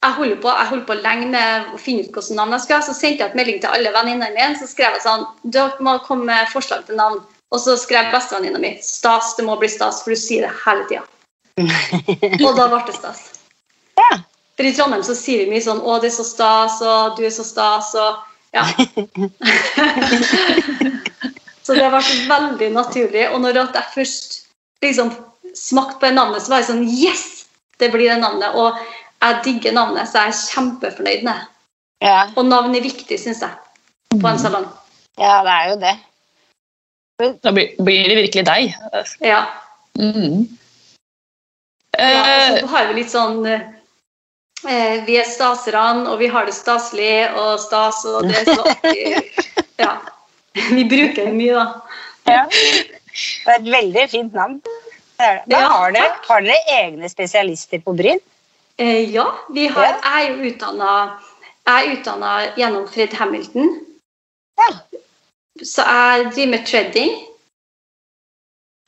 jeg 0.00 0.16
holdt 0.16 0.40
på, 0.40 0.52
jeg 0.52 0.84
på 0.88 0.96
lenge 1.00 1.26
med 1.32 1.72
å 1.74 1.80
finne 1.80 2.04
ut 2.04 2.12
hvilket 2.12 2.36
navn 2.36 2.54
jeg 2.56 2.64
skulle 2.64 2.80
ha, 2.80 2.86
så 2.86 2.96
sendte 2.96 3.24
jeg 3.24 3.32
et 3.32 3.36
melding 3.36 3.60
til 3.60 3.74
alle 3.76 3.92
venninnene 3.96 4.32
mine. 4.36 4.56
Så 4.60 4.68
skrev 4.70 4.96
jeg 4.96 5.04
sånn 5.04 5.26
Dere 5.56 5.84
må 5.84 5.98
komme 6.06 6.28
med 6.30 6.52
forslag 6.52 6.86
til 6.88 7.00
navn. 7.00 7.20
Og 7.50 7.60
så 7.60 7.74
skrev 7.80 8.12
bestevenninna 8.14 8.60
mi 8.62 8.76
stas, 8.84 9.34
det 9.36 9.44
må 9.44 9.56
bli 9.58 9.68
stas, 9.68 10.04
for 10.04 10.14
du 10.14 10.20
sier 10.20 10.46
det 10.46 10.52
hele 10.62 10.86
tida. 10.88 11.04
og 12.46 12.52
da 12.56 12.68
ble 12.70 12.80
det 12.86 12.96
stas. 12.96 13.24
Ja. 13.98 14.20
For 14.56 14.68
i 14.68 14.72
Trondheim 14.76 15.02
så 15.04 15.16
sier 15.18 15.42
vi 15.42 15.50
mye 15.50 15.64
sånn 15.64 15.80
'Å, 15.82 15.98
det 16.00 16.12
er 16.12 16.16
så 16.16 16.26
stas', 16.28 16.80
og 16.84 17.16
'du 17.16 17.24
er 17.26 17.34
så 17.34 17.44
stas', 17.44 17.92
og 17.98 18.29
ja. 18.54 18.64
så 21.64 21.76
det 21.76 21.90
ble 21.92 22.00
veldig 22.30 22.70
naturlig. 22.74 23.24
Og 23.30 23.38
når 23.44 23.50
jeg 23.60 23.84
først 23.94 24.30
liksom 24.84 25.08
smakte 25.56 25.98
på 26.00 26.06
det 26.08 26.16
navnet, 26.18 26.42
så 26.42 26.48
var 26.54 26.58
jeg 26.62 26.70
sånn 26.72 26.88
Yes! 26.88 27.24
Det 27.80 27.88
blir 27.94 28.08
det 28.10 28.20
navnet. 28.20 28.50
Og 28.60 28.68
jeg 29.20 29.40
digger 29.44 29.72
navnet, 29.76 30.08
så 30.08 30.14
jeg 30.24 30.30
er 30.34 30.44
kjempefornøyd 30.54 31.22
med 31.24 31.32
det. 31.32 31.42
Ja. 32.04 32.20
Og 32.36 32.44
navn 32.48 32.76
er 32.76 32.84
viktig, 32.84 33.16
syns 33.20 33.42
jeg, 33.44 33.52
på 34.14 34.28
en 34.28 34.40
salong. 34.40 34.68
ja, 35.20 35.42
det 35.44 35.52
er 35.56 35.64
jo 35.68 35.74
det. 35.80 35.96
Da 37.44 37.50
blir, 37.52 37.66
blir 37.84 38.08
det 38.08 38.16
virkelig 38.16 38.46
deg. 38.48 38.62
Ja. 39.20 39.42
Mm. 40.00 40.48
ja 41.98 42.16
og 42.16 42.24
Eh, 42.30 42.60
så 42.60 42.66
har 42.72 42.88
vi 42.88 42.94
litt 43.00 43.12
sånn 43.12 43.44
eh, 43.44 43.60
Vi 44.60 45.16
er 45.16 45.24
staserne, 45.24 46.04
og 46.10 46.18
vi 46.20 46.28
har 46.28 46.44
det 46.44 46.54
staselig 46.54 47.30
og 47.38 47.54
stas, 47.62 48.02
og 48.04 48.28
det 48.28 48.42
er 48.42 48.50
så 48.54 48.64
artig. 48.74 49.06
Ja. 49.80 49.94
Vi 50.52 50.82
bruker 50.84 51.24
det 51.24 51.32
mye, 51.32 51.56
da. 51.56 51.94
Ja. 52.28 52.42
Det 52.50 53.48
er 53.48 53.54
et 53.54 53.70
veldig 53.72 54.02
fint 54.12 54.34
navn. 54.36 54.58
Ja, 55.16 55.62
har, 55.72 55.94
dere, 55.94 56.18
har 56.26 56.44
dere 56.44 56.74
egne 56.74 57.08
spesialister 57.08 57.80
på 57.80 57.94
Bryn? 57.96 58.20
Eh, 58.76 59.08
ja, 59.14 59.24
vi 59.48 59.66
har, 59.72 59.96
jeg 60.04 60.28
er 60.28 60.44
utdanna 60.50 60.92
jeg 61.70 61.86
er 61.86 61.92
utdanna 61.94 62.30
gjennom 62.56 62.86
Fred 62.88 63.12
Hamilton. 63.14 63.74
Ja. 64.58 64.70
Så 65.62 65.84
jeg 65.84 66.30
driver 66.32 66.50
med 66.54 66.66
treading. 66.66 67.12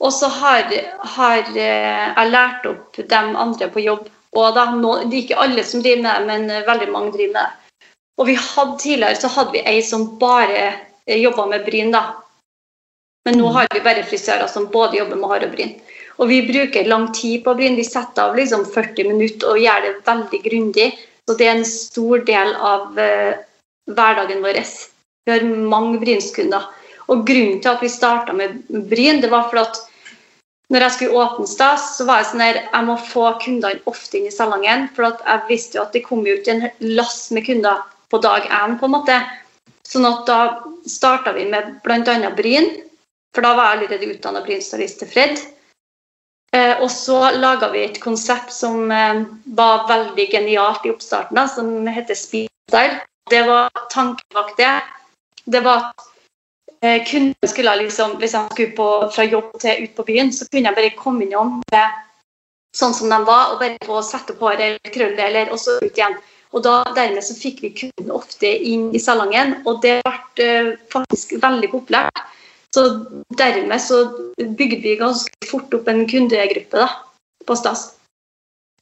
Og 0.02 0.12
så 0.12 0.28
har, 0.32 0.72
har 1.16 1.44
eh, 1.52 2.08
jeg 2.16 2.30
lært 2.32 2.66
opp 2.66 2.98
de 2.98 3.20
andre 3.44 3.68
på 3.70 3.84
jobb. 3.84 4.08
Og 4.36 4.54
da, 4.56 4.70
nå, 4.72 4.94
det 5.10 5.16
er 5.16 5.24
ikke 5.26 5.42
alle 5.44 5.64
som 5.66 5.82
driver 5.84 6.02
med 6.04 6.12
det, 6.12 6.26
men 6.30 6.50
eh, 6.50 6.66
veldig 6.68 6.88
mange 6.92 7.12
driver 7.16 7.34
med 7.34 7.42
det. 7.42 7.82
Og 8.20 8.28
vi 8.28 8.36
hadde 8.38 8.78
tidligere 8.80 9.20
så 9.20 9.30
hadde 9.32 9.56
vi 9.56 9.64
ei 9.68 9.80
som 9.84 10.06
bare 10.20 10.66
jobba 11.08 11.46
med 11.50 11.64
bryn, 11.66 11.92
da. 11.94 12.02
Men 13.26 13.38
nå 13.38 13.52
har 13.54 13.68
vi 13.72 13.82
bare 13.84 14.04
frisører 14.06 14.48
som 14.50 14.68
både 14.72 14.98
jobber 14.98 15.18
med 15.18 15.30
hår 15.30 15.46
og 15.46 15.54
bryn. 15.56 15.72
Og 16.20 16.28
vi 16.30 16.42
bruker 16.46 16.88
lang 16.90 17.08
tid 17.14 17.44
på 17.44 17.54
bryn. 17.58 17.78
Vi 17.78 17.86
setter 17.86 18.28
av 18.28 18.36
liksom 18.36 18.64
40 18.74 19.08
minutter 19.10 19.52
og 19.52 19.62
gjør 19.62 19.86
det 19.86 19.92
veldig 20.06 20.40
grundig. 20.44 20.88
Så 21.26 21.36
det 21.38 21.46
er 21.46 21.56
en 21.56 21.68
stor 21.68 22.24
del 22.26 22.52
av 22.58 22.98
uh, 22.98 23.38
hverdagen 23.94 24.42
vår. 24.44 24.58
Vi 25.26 25.32
har 25.32 25.46
mange 25.46 26.00
brynskunder. 26.02 26.66
Og 27.10 27.24
grunnen 27.26 27.62
til 27.62 27.72
at 27.72 27.82
vi 27.82 27.90
starta 27.90 28.34
med 28.36 28.60
bryn, 28.90 29.22
det 29.22 29.30
var 29.32 29.48
for 29.50 29.62
at 29.62 29.80
når 30.72 30.86
jeg 30.86 30.94
skulle 30.94 31.20
åpne 31.20 31.46
stas, 31.48 31.90
så 31.98 32.06
var 32.08 32.22
jeg 32.22 32.30
sånn 32.30 32.44
her 32.46 32.58
Jeg 32.62 32.86
må 32.88 32.96
få 32.96 33.26
kundene 33.42 33.82
ofte 33.90 34.18
inn 34.18 34.28
i 34.30 34.32
salongen. 34.32 34.86
For 34.96 35.10
jeg 35.12 35.46
visste 35.50 35.78
jo 35.78 35.84
at 35.84 35.96
det 35.96 36.04
kom 36.06 36.24
jo 36.24 36.38
ikke 36.38 36.54
en 36.56 36.94
lass 36.96 37.26
med 37.34 37.44
kunder 37.44 37.82
på 38.12 38.20
dag 38.24 38.48
én, 38.48 38.78
på 38.80 38.88
en 38.88 38.94
måte. 38.94 39.18
Sånn 39.88 40.08
at 40.08 40.24
da 40.28 40.38
starta 40.88 41.34
vi 41.36 41.44
med 41.52 41.74
bl.a. 41.84 42.30
bryn. 42.36 42.70
For 43.36 43.44
da 43.44 43.52
var 43.56 43.68
jeg 43.68 43.78
allerede 43.78 44.14
utdanna 44.14 44.44
brynstylist 44.46 45.02
til 45.02 45.12
Fred. 45.12 45.42
Eh, 46.56 46.80
og 46.84 46.88
så 46.92 47.18
laga 47.36 47.70
vi 47.72 47.84
et 47.86 48.00
konsept 48.00 48.52
som 48.52 48.90
eh, 48.92 49.22
var 49.56 49.86
veldig 49.88 50.26
genialt 50.32 50.84
i 50.88 50.92
oppstarten, 50.92 51.36
da, 51.36 51.46
som 51.48 51.68
heter 51.88 52.16
Speedstyle. 52.16 53.00
Det 53.32 53.44
var 53.48 53.72
tanken 53.92 54.56
det. 54.56 54.72
Det 55.44 55.62
var 55.64 55.92
at 55.92 56.11
kunden 56.82 57.48
skulle 57.48 57.76
liksom, 57.78 58.16
Hvis 58.18 58.32
jeg 58.34 58.48
skulle 58.50 58.74
på, 58.76 58.88
fra 59.14 59.24
jobb 59.24 59.52
til 59.62 59.84
ut 59.84 59.94
på 59.96 60.06
byen, 60.08 60.32
så 60.34 60.48
kunne 60.50 60.70
jeg 60.70 60.78
bare 60.78 60.96
komme 60.98 61.26
innom 61.26 61.60
med 61.70 62.00
sånn 62.76 62.94
som 62.96 63.12
de 63.12 63.18
var, 63.28 63.52
og 63.52 63.60
bare 63.60 63.78
få 63.86 64.00
sette 64.02 64.34
på 64.34 64.48
håret 64.48 64.64
eller 64.66 64.94
krølldeler, 64.94 65.52
og 65.52 65.60
så 65.60 65.76
ut 65.82 65.92
igjen. 65.92 66.16
Og 66.52 66.64
da, 66.64 66.82
Dermed 66.96 67.24
så 67.24 67.36
fikk 67.36 67.62
vi 67.64 67.72
kunden 67.76 68.12
ofte 68.12 68.48
inn 68.48 68.90
i 68.96 69.00
salongen, 69.00 69.58
og 69.68 69.80
det 69.84 70.00
ble 70.04 70.44
eh, 70.44 70.70
faktisk 70.92 71.36
veldig 71.40 71.70
populært. 71.72 72.24
Så 72.72 72.86
dermed 73.36 73.80
så 73.84 74.04
bygde 74.38 74.80
vi 74.80 74.96
ganske 74.96 75.48
fort 75.48 75.74
opp 75.76 75.88
en 75.92 76.06
kundegruppe 76.08 76.80
da, 76.80 76.86
på 77.44 77.56
Stas. 77.60 77.90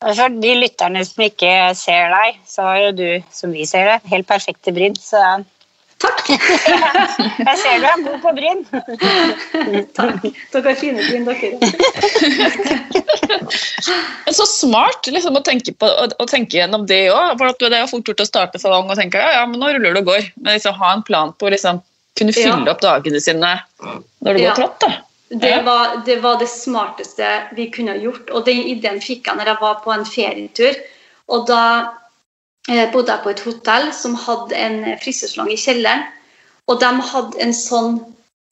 For 0.00 0.36
de 0.40 0.52
lytterne 0.56 1.02
som 1.04 1.24
ikke 1.26 1.50
ser 1.76 2.14
deg, 2.14 2.38
så 2.48 2.68
har 2.68 2.78
jo 2.84 2.92
du, 3.00 3.08
som 3.34 3.50
vi 3.52 3.66
ser 3.68 3.90
det, 3.90 4.12
helt 4.12 4.28
perfekte 4.30 4.72
bryn. 4.72 4.94
Så 4.96 5.18
Takk! 6.00 6.30
jeg 7.48 7.56
ser 7.60 7.74
du 7.82 7.86
er 7.90 8.04
god 8.06 8.18
på 8.22 8.30
bryn. 8.38 8.60
Takk. 9.96 10.22
Dere 10.54 10.66
har 10.70 10.78
fine 10.80 11.00
bryn, 11.04 11.24
dere. 11.28 11.48
Men 14.24 14.34
så 14.36 14.46
smart 14.48 15.06
liksom, 15.10 15.36
å, 15.36 15.42
tenke 15.44 15.72
på, 15.76 15.86
å, 15.88 16.06
å 16.16 16.26
tenke 16.30 16.56
gjennom 16.60 16.86
det 16.88 17.02
òg. 17.12 17.36
For 17.40 17.46
at 17.52 17.60
det 17.60 17.76
er 17.82 17.90
fort 17.90 18.08
gjort 18.08 18.24
å 18.24 18.28
starte 18.28 18.60
salong 18.62 18.90
og 18.90 18.96
tenke 19.00 19.20
ja, 19.20 19.30
ja, 19.40 19.44
men 19.48 19.60
nå 19.60 19.66
ruller 19.74 19.92
det 19.96 20.02
og 20.04 20.08
går. 20.12 20.22
Men 20.40 20.50
liksom, 20.56 20.74
ha 20.80 20.88
en 20.96 21.04
plan 21.06 21.28
på 21.36 21.42
å 21.48 21.52
liksom, 21.54 21.74
kunne 22.18 22.34
fylle 22.36 22.64
Ja. 22.64 22.72
opp 22.74 22.82
dagene 22.84 23.20
sine 23.22 23.50
når 24.24 24.30
det 24.32 24.40
Ja. 24.42 24.46
går 24.50 24.56
trått. 24.62 24.78
da. 24.86 24.90
Det 25.30 25.56
var, 25.62 26.00
det 26.06 26.16
var 26.24 26.34
det 26.40 26.48
smarteste 26.50 27.26
vi 27.54 27.68
kunne 27.70 27.92
ha 27.94 28.00
gjort. 28.02 28.26
Og 28.34 28.40
den 28.48 28.60
ideen 28.72 29.00
fikk 29.04 29.22
jeg 29.28 29.36
når 29.38 29.46
jeg 29.52 29.58
var 29.60 29.74
på 29.84 29.90
en 29.94 30.06
ferietur. 30.08 30.74
Og 31.30 31.38
da 31.46 31.62
eh, 32.70 32.90
bodde 32.92 33.12
jeg 33.12 33.22
på 33.24 33.30
et 33.34 33.44
hotell 33.46 33.86
som 33.94 34.14
hadde 34.18 34.54
en 34.56 34.76
frisørsalong 35.02 35.50
i 35.52 35.56
kjelleren. 35.60 36.02
Og 36.70 36.74
de 36.80 36.90
hadde 37.10 37.40
en 37.42 37.54
sånn 37.56 37.90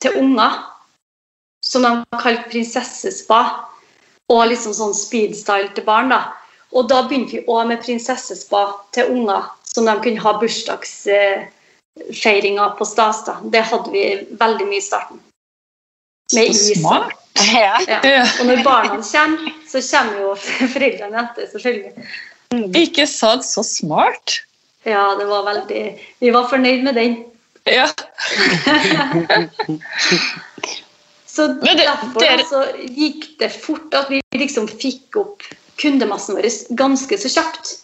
til 0.03 0.13
unger 0.19 0.53
som 1.65 1.83
de 1.87 1.91
kalte 2.23 2.49
prinsessespa. 2.53 3.41
Og 4.29 4.49
liksom 4.51 4.73
sånn 4.77 4.95
speedstyle 4.97 5.71
til 5.75 5.85
barn. 5.87 6.09
da. 6.13 6.21
Og 6.77 6.83
da 6.91 6.97
begynte 7.09 7.33
vi 7.39 7.47
òg 7.49 7.63
med 7.71 7.83
prinsessespa 7.85 8.63
til 8.93 9.05
unger, 9.15 9.43
som 9.65 9.85
de 9.89 9.95
kunne 10.05 10.21
ha 10.21 10.33
bursdagsfeiringer 10.41 12.69
på 12.77 12.85
stas. 12.85 13.25
da. 13.25 13.35
Det 13.43 13.63
hadde 13.71 13.91
vi 13.95 14.03
veldig 14.41 14.67
mye 14.69 14.79
i 14.83 14.89
starten. 14.91 15.19
Med 16.35 16.55
Så 16.55 16.73
is. 16.73 16.81
smart. 16.81 17.13
Ja. 17.39 17.79
Ja. 17.89 18.01
Ja. 18.03 18.27
Og 18.41 18.47
når 18.47 18.63
barna 18.65 19.03
kommer, 19.03 19.53
så 19.69 19.81
kommer 19.91 20.21
jo 20.21 20.35
foreldrene 20.75 21.19
etter, 21.23 21.47
selvfølgelig. 21.53 21.93
Ikke 22.55 23.07
sant? 23.07 23.45
Så 23.45 23.63
smart. 23.67 24.39
Ja, 24.89 25.15
det 25.19 25.27
var 25.29 25.45
veldig 25.45 25.83
Vi 26.21 26.31
var 26.33 26.49
fornøyd 26.49 26.83
med 26.87 26.95
den. 26.97 27.17
Ja. 27.69 27.89
Så 31.29 31.47
det- 31.47 31.77
derfor 31.79 32.19
det 32.21 32.29
er... 32.29 32.41
så 32.49 32.63
gikk 32.99 33.27
det 33.39 33.51
fort 33.53 33.95
at 33.95 34.09
vi 34.11 34.19
liksom 34.35 34.67
fikk 34.69 35.17
opp 35.21 35.45
kundemassen 35.79 36.35
vår 36.35 36.49
ganske 36.75 37.19
så 37.21 37.29
kjapt. 37.31 37.77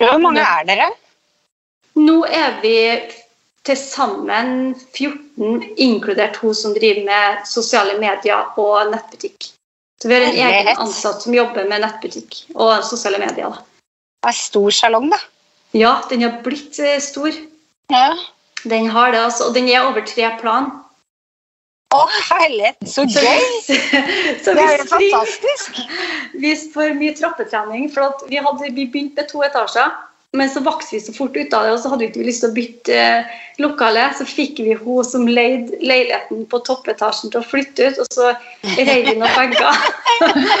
Hvor 0.00 0.18
mange 0.22 0.40
er 0.40 0.64
dere? 0.70 0.86
Nå 2.00 2.22
er 2.24 2.56
vi 2.62 2.72
til 3.68 3.76
sammen 3.76 4.72
14, 4.96 5.76
inkludert 5.76 6.36
hun 6.40 6.54
som 6.56 6.72
driver 6.74 7.04
med 7.04 7.44
sosiale 7.46 7.98
medier 8.00 8.48
og 8.58 8.94
nettbutikk. 8.94 9.51
Så 10.02 10.08
vi 10.08 10.14
har 10.14 10.24
en 10.26 10.34
egen 10.34 10.76
ansatt 10.82 11.22
som 11.22 11.34
jobber 11.34 11.68
med 11.70 11.84
nettbutikk 11.84 12.40
og 12.56 12.80
sosiale 12.82 13.20
medier. 13.22 13.52
Da. 13.54 13.60
Det 14.22 14.32
er 14.32 14.34
stor 14.34 14.74
salong, 14.74 15.06
da. 15.12 15.18
Ja, 15.78 15.92
den 16.10 16.24
har 16.26 16.40
blitt 16.42 16.78
eh, 16.82 16.98
stor. 16.98 17.36
Ja. 17.92 18.08
Den 18.66 18.88
har 18.90 19.12
det, 19.14 19.20
altså. 19.28 19.46
Og 19.46 19.54
den 19.54 19.70
er 19.70 19.86
over 19.86 20.02
tre 20.06 20.26
plan. 20.40 20.72
Å, 21.94 22.00
herlighet, 22.32 22.82
så 22.88 23.04
Så, 23.06 23.22
gøy! 23.22 23.46
så 24.42 24.56
Det 24.58 24.64
er 24.64 24.80
jo 24.80 24.88
fantastisk. 24.90 25.78
Vi 26.34 26.52
får 26.74 26.96
mye 26.98 27.14
trappetrening. 27.22 27.86
For 27.94 28.26
vi, 28.26 28.42
hadde, 28.42 28.72
vi 28.74 28.88
begynte 28.90 29.22
med 29.22 29.30
to 29.30 29.46
etasjer, 29.46 29.94
men 30.36 30.48
så 30.50 30.60
vokste 30.64 30.96
vi 30.96 31.00
så 31.00 31.12
fort 31.12 31.36
ut 31.36 31.52
av 31.52 31.66
det, 31.66 31.72
og 31.74 31.80
så 31.82 31.90
hadde 31.92 32.06
vi 32.06 32.08
ikke 32.08 32.24
lyst 32.24 32.40
til 32.40 32.48
å 32.48 32.56
bytte 32.56 32.94
eh, 32.96 33.32
lokale. 33.60 34.06
Så 34.16 34.24
fikk 34.24 34.62
vi 34.64 34.72
hun 34.80 35.04
som 35.04 35.26
leide 35.28 35.76
leiligheten 35.84 36.46
på 36.48 36.60
toppetasjen 36.64 37.32
til 37.32 37.42
å 37.42 37.44
flytte 37.44 37.90
ut, 37.90 37.98
og 38.00 38.06
så 38.16 38.30
reiv 38.78 39.10
vi 39.10 39.16
noen 39.20 39.34
vegger. 39.36 39.74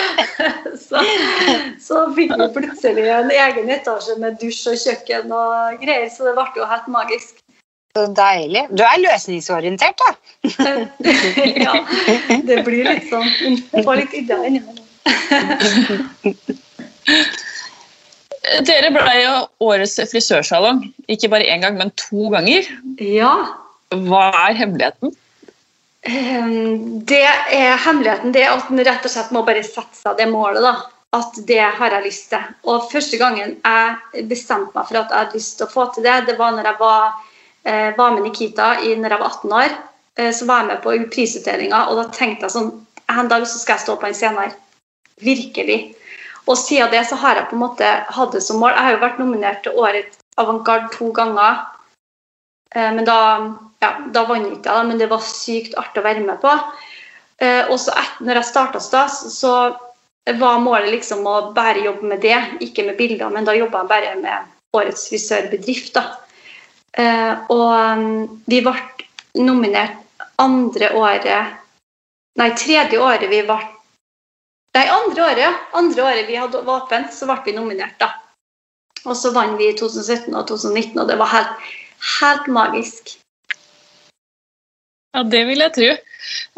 så, 0.86 1.04
så 1.80 2.02
fikk 2.18 2.34
vi 2.36 2.48
plutselig 2.58 3.06
en 3.16 3.32
egen 3.32 3.72
etasje 3.72 4.18
med 4.20 4.36
dusj 4.42 4.74
og 4.74 4.82
kjøkken 4.82 5.32
og 5.38 5.80
greier, 5.80 6.10
så 6.12 6.28
det 6.28 6.34
ble 6.36 6.60
jo 6.60 6.68
helt 6.68 6.90
magisk. 6.92 7.40
Så 7.96 8.04
deilig. 8.16 8.66
Du 8.76 8.84
er 8.84 9.00
løsningsorientert, 9.00 9.96
da. 10.00 10.10
ja, 11.64 11.80
det 12.44 12.60
blir 12.68 12.84
litt 12.88 13.08
sånn. 13.08 13.56
Får 13.72 14.02
litt 14.02 14.20
ideer 14.20 14.44
innimellom. 14.48 14.84
Dere 18.42 18.90
ble 18.90 19.10
jo 19.22 19.34
årets 19.68 20.00
frisørsalong. 20.10 20.80
Ikke 21.12 21.30
bare 21.30 21.46
én 21.46 21.62
gang, 21.62 21.76
men 21.78 21.92
to 22.00 22.28
ganger. 22.32 22.66
Ja. 22.98 23.32
Hva 23.92 24.24
er 24.48 24.56
hemmeligheten? 24.58 25.12
Ehm, 26.02 27.04
Det 27.06 27.22
er 27.22 27.76
hemmeligheten 27.78 28.32
det 28.34 28.42
at 28.48 28.70
en 28.70 28.82
rett 28.82 29.04
og 29.06 29.12
slett 29.12 29.30
må 29.30 29.44
bare 29.46 29.62
sette 29.62 29.94
seg 30.00 30.16
det 30.18 30.28
målet. 30.32 30.62
da. 30.62 30.74
At 31.14 31.36
det 31.46 31.60
har 31.60 31.90
jeg 31.90 32.06
lyst 32.06 32.30
til. 32.30 32.42
Og 32.64 32.90
første 32.90 33.18
gangen 33.20 33.58
jeg 33.62 34.26
bestemte 34.28 34.72
meg 34.74 34.88
for 34.88 34.96
at 34.96 35.10
jeg 35.10 35.18
hadde 35.18 35.36
lyst 35.38 35.58
til 35.58 35.66
å 35.66 35.70
få 35.70 35.86
til 35.94 36.02
det, 36.02 36.26
det 36.26 36.38
var 36.38 36.52
når 36.56 36.64
jeg 36.70 36.78
var, 36.80 37.12
eh, 37.64 37.90
var 37.96 38.10
med 38.12 38.22
Nikita 38.24 38.80
i, 38.80 38.94
når 38.96 39.10
jeg 39.10 39.20
var 39.20 39.28
18 39.28 39.52
år. 39.52 39.78
eh, 40.16 40.32
så 40.32 40.46
var 40.46 40.60
jeg 40.60 40.66
med 40.68 40.82
på 40.82 41.10
prisutdelinga, 41.14 41.88
og 41.88 41.96
da 41.96 42.08
tenkte 42.10 42.42
jeg 42.48 42.50
sånn 42.50 42.86
En 43.08 43.28
dag 43.28 43.42
så 43.44 43.58
skal 43.58 43.76
jeg 43.76 43.80
stå 43.80 43.96
på 44.00 44.06
en 44.06 44.14
scene 44.14 44.40
her. 44.40 44.52
Virkelig. 45.20 45.94
Og 46.50 46.58
siden 46.58 46.90
det 46.90 47.04
så 47.06 47.18
har 47.22 47.38
jeg 47.38 47.50
på 47.50 47.56
en 47.56 47.62
måte 47.62 47.90
hatt 48.16 48.32
det 48.34 48.42
som 48.42 48.58
mål. 48.62 48.74
Jeg 48.74 48.86
har 48.86 48.96
jo 48.96 49.04
vært 49.04 49.20
nominert 49.22 49.62
til 49.64 49.78
Årets 49.78 50.18
avantgarde 50.40 50.90
to 50.94 51.12
ganger. 51.14 51.62
Eh, 52.74 52.90
men 52.96 53.06
da, 53.06 53.18
ja, 53.84 53.92
da 54.14 54.24
vant 54.28 54.48
jeg 54.48 54.58
ikke, 54.58 54.80
men 54.88 54.98
det 54.98 55.10
var 55.12 55.22
sykt 55.26 55.76
artig 55.78 56.02
å 56.02 56.06
være 56.08 56.24
med 56.26 56.40
på. 56.42 56.56
Eh, 57.42 57.70
og 57.70 57.78
så 57.80 57.94
når 58.20 58.40
jeg 58.40 58.50
starta 58.50 58.82
Stas, 58.82 59.22
så 59.36 59.54
var 60.38 60.62
målet 60.62 60.92
liksom 60.92 61.26
å 61.26 61.52
bare 61.54 61.82
jobbe 61.82 62.10
med 62.14 62.22
det, 62.22 62.38
ikke 62.62 62.86
med 62.86 62.98
bilder. 62.98 63.30
Men 63.34 63.46
da 63.46 63.56
jobba 63.56 63.82
jeg 63.82 63.92
bare 63.94 64.18
med 64.20 64.50
Årets 64.76 65.08
frisørbedrift. 65.10 65.94
da. 65.94 66.04
Eh, 66.92 67.32
og 67.52 67.70
um, 67.72 68.40
vi 68.46 68.60
ble 68.64 68.74
nominert 69.40 69.98
andre 70.42 70.90
året 70.98 71.58
Nei, 72.36 72.48
tredje 72.56 72.96
året 73.00 73.28
vi 73.28 73.42
ble 73.44 73.56
Nei, 74.72 74.86
andre 74.88 75.24
året. 75.24 75.64
Andre 75.76 76.04
året 76.04 76.28
vi 76.28 76.38
hadde 76.40 76.62
åpent, 76.64 77.12
så 77.12 77.28
ble 77.28 77.38
vi 77.44 77.56
nominert, 77.56 77.98
da. 78.00 78.12
Og 79.04 79.16
så 79.18 79.32
vant 79.34 79.58
vi 79.58 79.68
i 79.68 79.76
2017 79.76 80.30
og 80.32 80.46
2019, 80.48 81.00
og 81.02 81.08
det 81.10 81.18
var 81.20 81.32
helt, 81.32 81.72
helt 82.20 82.48
magisk. 82.52 83.16
Ja, 85.12 85.24
det 85.28 85.42
vil 85.50 85.60
jeg 85.60 85.74
tro. 85.76 85.90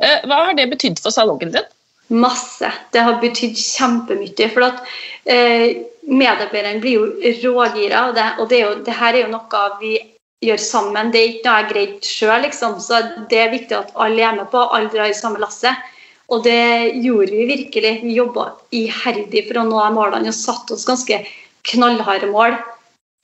Eh, 0.04 0.26
hva 0.28 0.42
har 0.46 0.54
det 0.54 0.68
betydd 0.70 1.00
for 1.02 1.14
salongen 1.14 1.54
din? 1.56 1.70
Masse. 2.14 2.70
Det 2.92 3.02
har 3.02 3.18
betydd 3.22 3.56
kjempemye. 3.58 4.48
For 4.52 4.66
at 4.68 4.82
eh, 5.24 5.80
medarbeiderne 6.06 6.82
blir 6.84 7.00
jo 7.00 7.54
rågira, 7.56 8.08
og, 8.10 8.14
det, 8.18 8.28
og 8.38 8.50
det, 8.50 8.60
er 8.60 8.68
jo, 8.68 8.74
det, 8.86 8.98
her 9.00 9.14
er 9.14 9.24
jo 9.24 9.32
noe 9.32 9.64
vi 9.80 9.96
gjør 10.44 10.60
sammen. 10.60 11.10
Det 11.10 11.20
er 11.20 11.32
ikke 11.32 11.48
noe 11.48 11.56
jeg 11.62 11.70
greide 11.72 12.12
sjøl, 12.12 12.44
liksom. 12.44 12.78
Så 12.84 13.00
det 13.32 13.40
er 13.40 13.54
viktig 13.56 13.78
at 13.80 13.90
alle 13.96 14.22
er 14.22 14.38
med 14.38 14.52
på, 14.52 14.62
alle 14.62 14.92
drar 14.92 15.10
i 15.10 15.18
samme 15.18 15.42
lasset. 15.42 15.90
Og 16.32 16.44
det 16.46 16.94
gjorde 17.04 17.32
vi 17.34 17.48
virkelig. 17.50 17.98
Vi 18.04 18.16
jobba 18.16 18.52
iherdig 18.72 19.44
for 19.48 19.60
å 19.60 19.66
nå 19.68 19.82
målene 19.96 20.32
og 20.32 20.36
satte 20.36 20.76
oss 20.76 20.86
ganske 20.88 21.20
knallharde 21.68 22.30
mål 22.32 22.56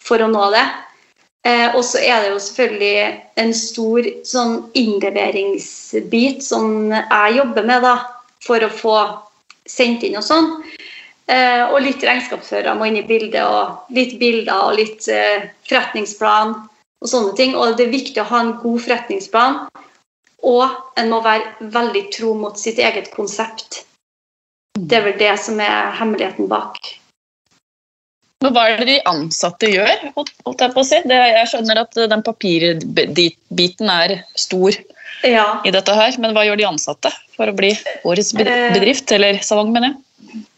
for 0.04 0.22
å 0.22 0.28
nå 0.30 0.50
det. 0.54 0.66
Eh, 1.48 1.72
og 1.72 1.80
så 1.86 2.02
er 2.04 2.20
det 2.20 2.34
jo 2.34 2.40
selvfølgelig 2.44 3.04
en 3.40 3.54
stor 3.56 4.08
sånn 4.28 4.56
innleveringsbit 4.76 6.44
som 6.44 6.92
jeg 6.92 7.36
jobber 7.38 7.68
med 7.68 7.86
da, 7.86 7.94
for 8.44 8.60
å 8.60 8.72
få 8.72 8.96
sendt 9.68 10.04
inn 10.04 10.18
og 10.20 10.26
sånn. 10.26 10.50
Eh, 11.30 11.62
og 11.70 11.80
litt 11.84 12.04
regnskapsførere 12.04 12.74
må 12.76 12.90
inn 12.90 12.98
i 13.00 13.06
bildet, 13.06 13.40
og 13.40 13.94
litt 13.96 14.18
bilder 14.20 14.66
og 14.66 14.76
litt 14.80 15.08
eh, 15.08 15.48
forretningsplan 15.68 16.56
og 16.58 17.08
sånne 17.08 17.36
ting. 17.38 17.56
Og 17.56 17.78
det 17.78 17.86
er 17.86 17.96
viktig 17.96 18.20
å 18.20 18.28
ha 18.32 18.42
en 18.44 18.56
god 18.60 18.84
forretningsplan, 18.84 19.60
og 20.46 20.70
en 21.00 21.10
må 21.12 21.20
være 21.24 21.70
veldig 21.74 22.04
tro 22.14 22.32
mot 22.38 22.58
sitt 22.58 22.78
eget 22.80 23.10
konsept. 23.14 23.84
Det 24.78 25.00
er 25.00 25.04
vel 25.08 25.18
det 25.20 25.34
som 25.42 25.60
er 25.60 25.90
hemmeligheten 25.98 26.48
bak. 26.48 26.78
Men 28.40 28.54
hva 28.56 28.62
er 28.70 28.78
det 28.80 28.86
de 28.88 29.00
ansatte 29.10 29.68
gjør? 29.68 30.06
holdt 30.16 30.62
jeg 30.64 30.72
på 30.72 30.80
å 30.80 30.86
si? 30.88 31.00
Det, 31.04 31.16
jeg 31.34 31.48
skjønner 31.50 31.82
at 31.82 31.98
den 32.08 32.22
papirbiten 32.24 33.90
er 33.92 34.22
stor 34.38 34.78
Ja. 35.26 35.60
i 35.68 35.70
dette 35.74 35.92
her, 35.92 36.16
men 36.18 36.32
hva 36.32 36.46
gjør 36.46 36.56
de 36.56 36.64
ansatte 36.70 37.10
for 37.36 37.50
å 37.52 37.56
bli 37.56 37.74
årets 38.08 38.32
Eh. 38.32 38.72
bedrift, 38.72 39.12
eller 39.12 39.42
salong, 39.44 39.74
mener 39.74 39.92
jeg? 39.92 39.98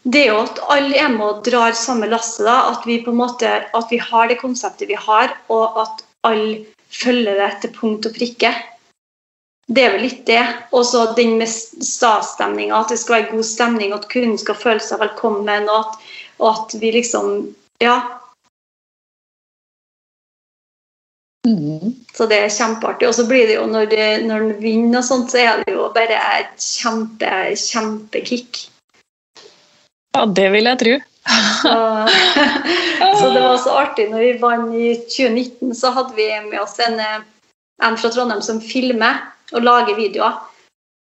Det 0.07 0.21
er 0.21 0.31
jo 0.31 0.39
at 0.43 0.59
alle 0.69 0.95
er 0.95 1.09
med 1.09 1.27
og 1.27 1.43
drar 1.43 1.73
samme 1.75 2.07
lasset. 2.07 2.47
At 2.47 2.85
vi 2.85 3.01
på 3.03 3.11
en 3.11 3.19
måte, 3.19 3.49
at 3.73 3.89
vi 3.89 3.97
har 3.97 4.27
det 4.27 4.39
konseptet 4.39 4.87
vi 4.87 4.95
har, 4.95 5.35
og 5.49 5.77
at 5.81 6.03
alle 6.23 6.65
følger 6.91 7.35
det 7.35 7.61
til 7.61 7.71
punkt 7.75 8.05
og 8.05 8.13
prikke. 8.15 8.53
Det 9.67 9.83
er 9.83 9.93
vel 9.95 10.03
litt 10.03 10.25
det. 10.27 10.41
Og 10.75 10.83
så 10.87 11.05
den 11.17 11.37
med 11.39 11.49
stastemninga, 11.49 12.81
at 12.81 12.91
det 12.91 12.99
skal 12.99 13.19
være 13.19 13.31
god 13.37 13.47
stemning, 13.47 13.93
at 13.95 14.09
kunden 14.11 14.35
skal 14.41 14.59
føle 14.59 14.83
seg 14.83 14.99
velkommen, 15.03 15.69
og 15.71 15.79
at, 15.79 16.03
og 16.41 16.49
at 16.51 16.75
vi 16.81 16.91
liksom 16.97 17.55
Ja. 17.83 18.01
Mm. 21.47 21.95
Så 22.15 22.25
det 22.31 22.37
er 22.39 22.51
kjempeartig. 22.51 23.07
Og 23.07 23.15
så 23.15 23.25
blir 23.27 23.47
det 23.47 23.57
jo 23.57 23.65
når, 23.67 23.89
det, 23.91 24.05
når 24.27 24.45
den 24.45 24.53
vinner 24.61 25.01
og 25.01 25.07
sånt, 25.07 25.31
så 25.31 25.41
er 25.41 25.63
det 25.63 25.73
jo 25.75 25.89
bare 25.95 26.19
et 26.39 26.53
kjempe, 26.63 27.31
kjempekick. 27.59 28.61
Ja, 30.15 30.23
det 30.25 30.47
vil 30.53 30.69
jeg 30.69 30.79
tro. 30.79 30.93
Så, 31.63 31.75
så 33.19 33.33
det 33.33 33.43
var 33.43 33.59
så 33.59 33.75
artig. 33.81 34.07
Når 34.11 34.23
vi 34.23 34.31
vant 34.39 34.75
i 34.77 34.93
2019, 35.03 35.75
så 35.75 35.91
hadde 35.95 36.15
vi 36.15 36.29
med 36.47 36.61
oss 36.61 36.79
en, 36.83 36.99
eh, 36.99 37.21
en 37.83 37.99
fra 37.99 38.11
Trondheim 38.13 38.43
som 38.45 38.61
filmer 38.63 39.19
og 39.51 39.65
lager 39.65 39.97
videoer. 39.97 40.39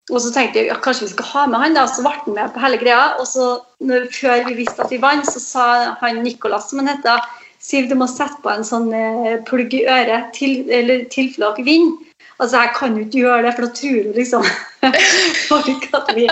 Og 0.09 0.23
så 0.25 0.31
tenkte 0.33 0.63
jeg 0.63 0.71
ja, 0.71 0.79
kanskje 0.81 1.05
vi 1.05 1.13
skal 1.13 1.29
ha 1.29 1.43
med 1.53 1.61
han 1.61 1.75
da, 1.77 1.85
så 1.91 2.05
ble 2.05 2.15
han 2.15 2.37
med 2.37 2.53
på 2.55 2.63
hele 2.63 2.79
greia. 2.81 3.03
Og 3.21 3.27
så 3.29 3.49
når, 3.85 4.09
før 4.15 4.47
vi 4.49 4.61
visste 4.63 4.85
at 4.85 4.93
vi 4.95 5.01
vant, 5.03 5.27
så 5.29 5.43
sa 5.43 5.67
han 6.01 6.23
Nicolas, 6.25 6.71
som 6.71 6.81
han 6.83 6.95
heter, 6.95 7.27
Siv, 7.59 7.89
du 7.91 7.97
må 7.99 8.07
sette 8.07 8.39
på 8.45 8.53
en 8.53 8.63
sånn 8.63 8.93
eh, 8.95 9.41
plugg 9.49 9.73
i 9.75 9.83
øret 9.91 10.29
til, 10.37 10.61
eller 10.71 11.09
tilfelle 11.11 11.49
dere 11.57 11.65
vinner. 11.67 12.05
Altså, 12.39 12.61
jeg 12.63 12.71
kan 12.77 12.95
jo 12.95 13.03
ikke 13.03 13.25
gjøre 13.25 13.41
det, 13.49 13.55
for 13.57 13.67
da 13.67 13.71
tror 13.75 13.97
du 14.07 14.13
liksom 14.15 14.45
folk 15.51 15.89
at 15.99 16.13
vi 16.15 16.29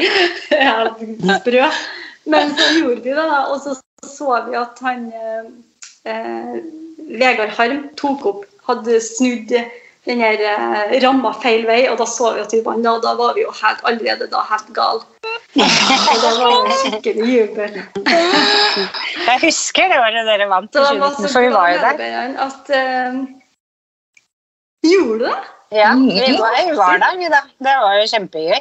er 0.55 0.93
sprø. 1.41 1.65
Men 2.31 2.55
så 2.55 2.69
gjorde 2.77 3.03
vi 3.03 3.11
det, 3.11 3.19
da. 3.19 3.41
Og 3.51 3.59
så 3.65 3.75
så 4.07 4.45
vi 4.49 4.57
at 4.59 4.79
han 4.87 5.09
eh, 5.13 5.49
eh, 6.13 6.55
Vegard 7.19 7.53
Harm 7.59 7.89
tok 7.99 8.27
opp, 8.29 8.45
hadde 8.69 9.01
snudd 9.03 9.53
den 10.07 10.21
her 10.23 10.39
eh, 10.39 10.97
ramma 11.03 11.33
feil 11.43 11.65
vei, 11.67 11.81
og 11.91 11.99
da 11.99 12.07
så 12.09 12.33
vi 12.37 12.43
at 12.45 12.53
vi 12.55 12.63
vant. 12.65 12.87
Og 12.87 13.03
da 13.03 13.15
var 13.19 13.35
vi 13.35 13.43
jo 13.43 13.55
helt, 13.61 13.83
allerede 13.89 14.29
da 14.31 14.43
helt 14.51 14.71
gale. 14.77 15.03
Og 16.13 16.21
det 16.23 16.31
var 16.39 16.69
det 16.69 16.77
skikkelig 16.83 17.27
jubel. 17.33 17.81
Jeg 19.27 19.43
husker 19.43 19.91
det 19.91 19.99
året 19.99 20.29
dere 20.29 20.47
vant 20.51 20.71
i 20.71 20.79
Så 20.79 20.85
da 20.85 20.93
var 21.01 21.17
2019, 21.17 21.27
så 21.27 21.33
for 21.33 21.47
vi 21.47 21.51
var 21.55 21.73
jo 21.73 21.83
der. 21.83 22.39
at 22.47 22.73
uh, 22.77 23.21
Gjorde 24.87 25.19
du 25.19 25.27
det? 25.27 25.37
Ja, 25.75 25.91
vi 25.99 26.37
var, 26.39 26.55
vi 26.63 26.77
var 26.79 27.03
der, 27.03 27.19
vi 27.19 27.31
da. 27.33 27.43
Det 27.67 27.75
var 27.83 27.99
jo 27.99 28.07
kjempegøy. 28.13 28.61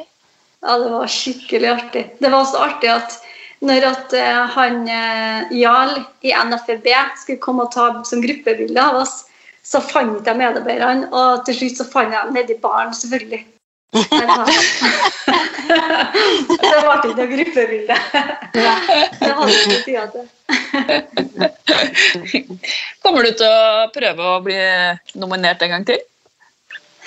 Ja, 0.66 0.78
det 0.82 0.90
var 0.96 1.12
skikkelig 1.14 1.70
artig. 1.76 2.04
Det 2.18 2.32
var 2.34 2.48
så 2.50 2.64
artig 2.66 2.90
at 2.96 3.20
når 3.66 3.86
at 3.88 4.14
eh, 4.18 4.40
han 4.56 4.82
Jarl 5.56 5.94
i 6.26 6.34
NFB 6.34 6.90
skulle 7.22 7.42
komme 7.42 7.66
og 7.66 7.72
ta 7.74 7.86
som 8.06 8.22
gruppebilde 8.22 8.82
av 8.82 8.98
oss, 9.04 9.14
så 9.66 9.82
fant 9.82 10.28
jeg 10.28 10.38
medarbeiderne, 10.38 11.10
og 11.10 11.46
til 11.48 11.58
slutt 11.60 11.82
så 11.82 11.86
fant 11.90 12.14
jeg 12.14 12.22
dem 12.28 12.38
nedi 12.38 12.56
baren, 12.62 12.94
selvfølgelig. 12.94 13.42
Så 13.96 14.02
det 14.06 14.26
ble 16.60 16.96
ikke 16.96 17.14
noe 17.16 17.28
gruppebilde. 17.32 17.96
Det 18.54 18.64
hadde 19.22 19.54
ikke 19.54 19.80
tida 19.86 20.06
til. 20.14 20.26
Kommer 23.04 23.22
du 23.24 23.32
til 23.40 23.48
å 23.48 23.88
prøve 23.96 24.22
å 24.34 24.44
bli 24.44 24.60
nominert 25.22 25.64
en 25.64 25.74
gang 25.78 25.88
til? 25.88 26.00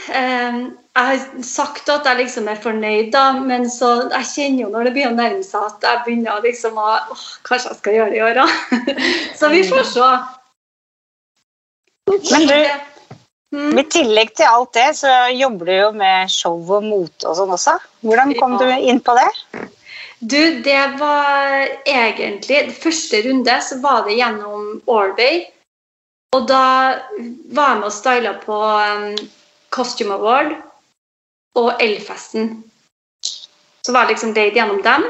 Jeg 0.08 0.72
har 0.96 1.18
sagt 1.44 1.90
at 1.92 2.06
jeg 2.08 2.16
liksom 2.22 2.48
er 2.48 2.60
fornøyd, 2.62 3.10
da, 3.12 3.26
men 3.36 3.68
så 3.70 4.08
jeg 4.08 4.30
kjenner 4.32 4.62
jo 4.64 4.70
når 4.72 4.88
det 4.88 4.94
begynner 4.96 5.12
å 5.12 5.20
nærme 5.20 5.44
seg 5.44 5.60
at 5.68 5.84
jeg 5.84 6.04
begynner 6.06 6.40
liksom 6.46 6.80
å 6.80 6.88
åh, 6.96 7.26
Kanskje 7.46 7.74
jeg 7.74 7.80
skal 7.82 7.96
gjøre 7.98 8.10
det 8.14 8.18
i 8.18 8.24
år 8.24 8.40
òg. 8.46 8.50
så 9.38 9.52
vi 9.52 9.60
får 9.68 9.84
se. 9.92 10.08
Men 12.08 12.46
du, 12.48 12.56
med 13.50 13.84
i 13.86 13.88
tillegg 13.92 14.34
til 14.36 14.48
alt 14.48 14.72
det, 14.76 14.88
så 15.00 15.12
jobber 15.32 15.68
du 15.68 15.74
jo 15.74 15.90
med 15.96 16.32
show 16.32 16.56
og 16.76 16.84
mote 16.84 17.28
og 17.28 17.36
sånn 17.38 17.52
også. 17.56 17.78
Hvordan 18.04 18.34
kom 18.38 18.56
Ja. 18.58 18.64
du 18.64 18.88
inn 18.90 19.00
på 19.00 19.14
det? 19.18 19.28
Du, 20.20 20.60
det 20.62 20.98
var 20.98 21.68
egentlig 21.86 22.74
Første 22.74 23.22
runde 23.22 23.54
så 23.62 23.78
var 23.80 24.04
det 24.06 24.18
gjennom 24.18 24.82
Orbay. 24.86 25.44
Og 26.36 26.48
da 26.48 26.98
var 27.56 27.70
jeg 27.70 27.78
med 27.78 27.86
og 27.88 27.92
styla 27.92 28.32
på 28.42 28.56
um, 28.58 29.14
Costume 29.72 30.18
Award 30.18 30.56
og 31.56 31.70
Elfesten. 31.80 32.64
Så 33.24 33.92
var 33.92 34.04
jeg 34.04 34.16
liksom 34.16 34.34
date 34.36 34.58
gjennom 34.58 34.82
dem. 34.84 35.06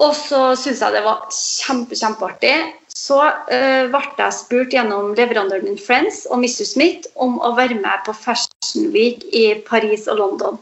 Og 0.00 0.14
så 0.16 0.40
syntes 0.56 0.80
jeg 0.80 0.94
det 0.94 1.02
var 1.04 1.26
kjempe, 1.36 1.96
kjempeartig. 1.98 2.54
Så 2.96 3.18
uh, 3.18 3.84
ble 3.92 4.02
jeg 4.18 4.36
spurt 4.36 4.74
gjennom 4.74 5.14
leverandøren 5.18 5.66
min 5.66 5.80
Friends 5.80 6.24
og 6.30 6.42
Mr. 6.42 6.66
Smith 6.68 7.08
om 7.20 7.38
å 7.42 7.54
være 7.58 7.78
med 7.80 8.04
på 8.06 8.14
Fashion 8.16 8.92
Week 8.94 9.24
i 9.32 9.46
Paris 9.68 10.06
og 10.08 10.20
London. 10.20 10.60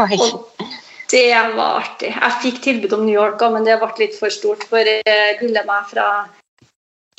Oi. 0.00 0.16
Og 0.18 0.64
det 1.12 1.26
var 1.54 1.82
artig. 1.82 2.14
Jeg 2.14 2.38
fikk 2.42 2.62
tilbud 2.64 2.96
om 2.96 3.04
New 3.06 3.14
York 3.14 3.42
òg, 3.44 3.54
men 3.54 3.66
det 3.66 3.76
ble 3.82 3.90
litt 4.00 4.16
for 4.18 4.32
stort 4.32 4.64
for 4.70 4.80
uh, 4.80 5.42
lille 5.42 5.66
meg 5.68 5.92
fra 5.92 6.08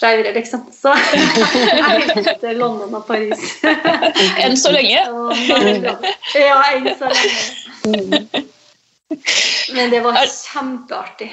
Aure, 0.03 0.31
liksom. 0.35 0.65
Så 0.75 0.91
jeg 1.15 2.25
heter 2.25 2.57
London 2.57 2.97
og 2.97 3.05
Paris. 3.07 3.39
Enn 4.43 4.57
så 4.59 4.73
lenge. 4.75 4.99
Ja, 6.35 6.57
enn 6.73 6.89
så 6.99 7.13
lenge. 7.13 8.43
Men 9.75 9.91
det 9.93 10.01
var 10.05 10.17
kjempeartig. 10.23 11.29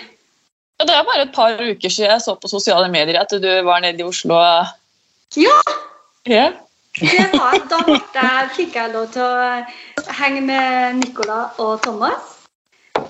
Ja, 0.81 0.87
Det 0.87 0.95
er 0.97 1.07
bare 1.07 1.23
et 1.27 1.35
par 1.35 1.57
uker 1.61 1.89
siden 1.89 2.11
jeg 2.11 2.25
så 2.25 2.35
på 2.41 2.51
sosiale 2.51 2.91
medier 2.93 3.21
at 3.21 3.31
du 3.31 3.49
var 3.65 3.81
nede 3.85 4.03
i 4.03 4.07
Oslo. 4.07 4.41
Ja, 5.37 5.61
Ja. 6.29 6.53
Det 6.93 7.31
var, 7.33 7.55
da 7.71 7.79
jeg, 7.89 8.49
fikk 8.53 8.75
jeg 8.77 8.93
lov 8.93 9.07
til 9.15 9.25
å 9.25 10.11
henge 10.19 10.43
med 10.45 10.99
Nicola 10.99 11.47
og 11.63 11.81
Thomas. 11.87 12.35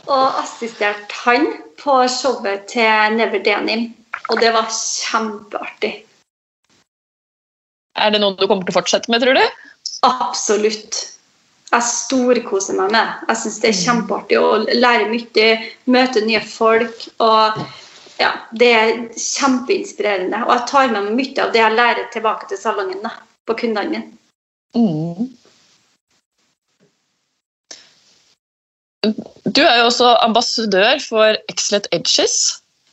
Og 0.07 0.38
assisterte 0.38 1.18
han 1.25 1.48
på 1.83 1.96
showet 2.07 2.68
til 2.70 3.16
Never 3.18 3.42
Denim. 3.42 3.88
Og 4.31 4.38
det 4.38 4.53
var 4.55 4.70
kjempeartig. 4.70 5.96
Er 7.98 8.14
det 8.14 8.22
noe 8.22 8.37
du 8.38 8.46
kommer 8.46 8.62
til 8.62 8.72
å 8.72 8.79
fortsette 8.79 9.11
med, 9.12 9.25
tror 9.25 9.37
du? 9.37 9.42
Absolutt. 10.07 11.01
Jeg 11.72 11.88
storkoser 11.88 12.76
meg 12.76 12.92
med. 12.92 13.12
Jeg 13.30 13.40
syns 13.40 13.61
det 13.62 13.70
er 13.70 13.78
kjempeartig 13.78 14.40
å 14.40 14.48
lære 14.76 15.08
mye, 15.08 15.46
møte 15.88 16.24
nye 16.26 16.42
folk. 16.44 17.06
og 17.24 17.62
ja, 18.20 18.32
Det 18.52 18.72
er 18.76 18.90
kjempeinspirerende. 19.16 20.42
Og 20.44 20.52
jeg 20.52 20.66
tar 20.68 20.92
med 20.92 21.06
meg 21.08 21.14
mye 21.20 21.46
av 21.46 21.54
det 21.54 21.62
jeg 21.62 21.78
lærer 21.78 22.11
tilbake 22.12 22.50
til 22.50 22.61
salongen 22.61 23.00
da, 23.04 23.14
på 23.48 23.56
kundene 23.62 23.88
mine. 23.88 24.04
Mm. 24.76 25.32
Du 29.48 29.62
er 29.64 29.80
jo 29.80 29.88
også 29.88 30.12
ambassadør 30.22 31.00
for 31.02 31.40
Excellent 31.50 31.88
Edges. 31.92 32.37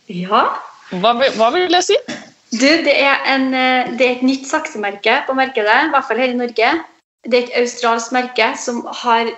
Ja. 0.09 0.47
Hva 0.89 1.13
hva 1.19 1.49
vil 1.53 1.69
det 1.69 1.83
si? 1.85 1.97
Du, 2.49 2.65
det 2.65 2.95
er, 2.95 3.19
en, 3.29 3.51
eh, 3.53 3.91
det 3.99 4.05
er 4.05 4.15
et 4.15 4.23
nytt 4.25 4.47
saksemerke 4.49 5.19
på 5.27 5.35
markedet, 5.37 5.75
i 5.85 5.91
hvert 5.93 6.07
fall 6.07 6.17
her 6.17 6.31
i 6.33 6.39
Norge. 6.39 6.71
Det 7.27 7.38
er 7.38 7.45
et 7.47 7.55
australsk 7.63 8.13
merke 8.15 8.53
som 8.58 8.84
har 9.03 9.32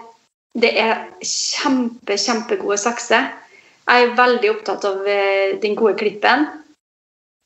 Det 0.51 0.71
er 0.75 1.05
kjempe, 1.23 2.17
kjempegode 2.19 2.75
sakser. 2.77 3.29
Jeg 3.87 4.03
er 4.03 4.17
veldig 4.17 4.49
opptatt 4.51 4.83
av 4.83 5.05
eh, 5.07 5.53
den 5.63 5.77
gode 5.79 5.93
klippen. 6.01 6.43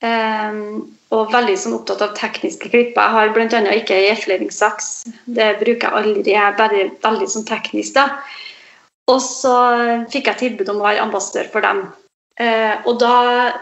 Um, 0.02 0.96
og 1.14 1.30
veldig 1.32 1.54
sånn, 1.58 1.76
opptatt 1.78 2.02
av 2.02 2.16
tekniske 2.18 2.72
klipper. 2.72 3.04
Jeg 3.06 3.14
har 3.14 3.36
bl.a. 3.36 3.62
ikke 3.78 4.00
gjefleringssaks. 4.08 4.90
Det 5.38 5.52
bruker 5.62 5.86
jeg 5.86 6.00
aldri. 6.02 6.34
Jeg 6.34 6.42
er 6.42 6.58
bare 6.58 6.88
veldig 7.06 7.30
sånn 7.30 7.46
teknisk. 7.46 7.94
da. 7.94 8.08
Og 9.14 9.22
så 9.22 9.54
fikk 10.10 10.32
jeg 10.32 10.42
tilbud 10.42 10.74
om 10.74 10.82
å 10.82 10.88
være 10.88 11.06
ambassadør 11.06 11.54
for 11.54 11.66
dem. 11.66 11.86
Uh, 12.42 12.74
og 12.90 12.98
da, 13.06 13.16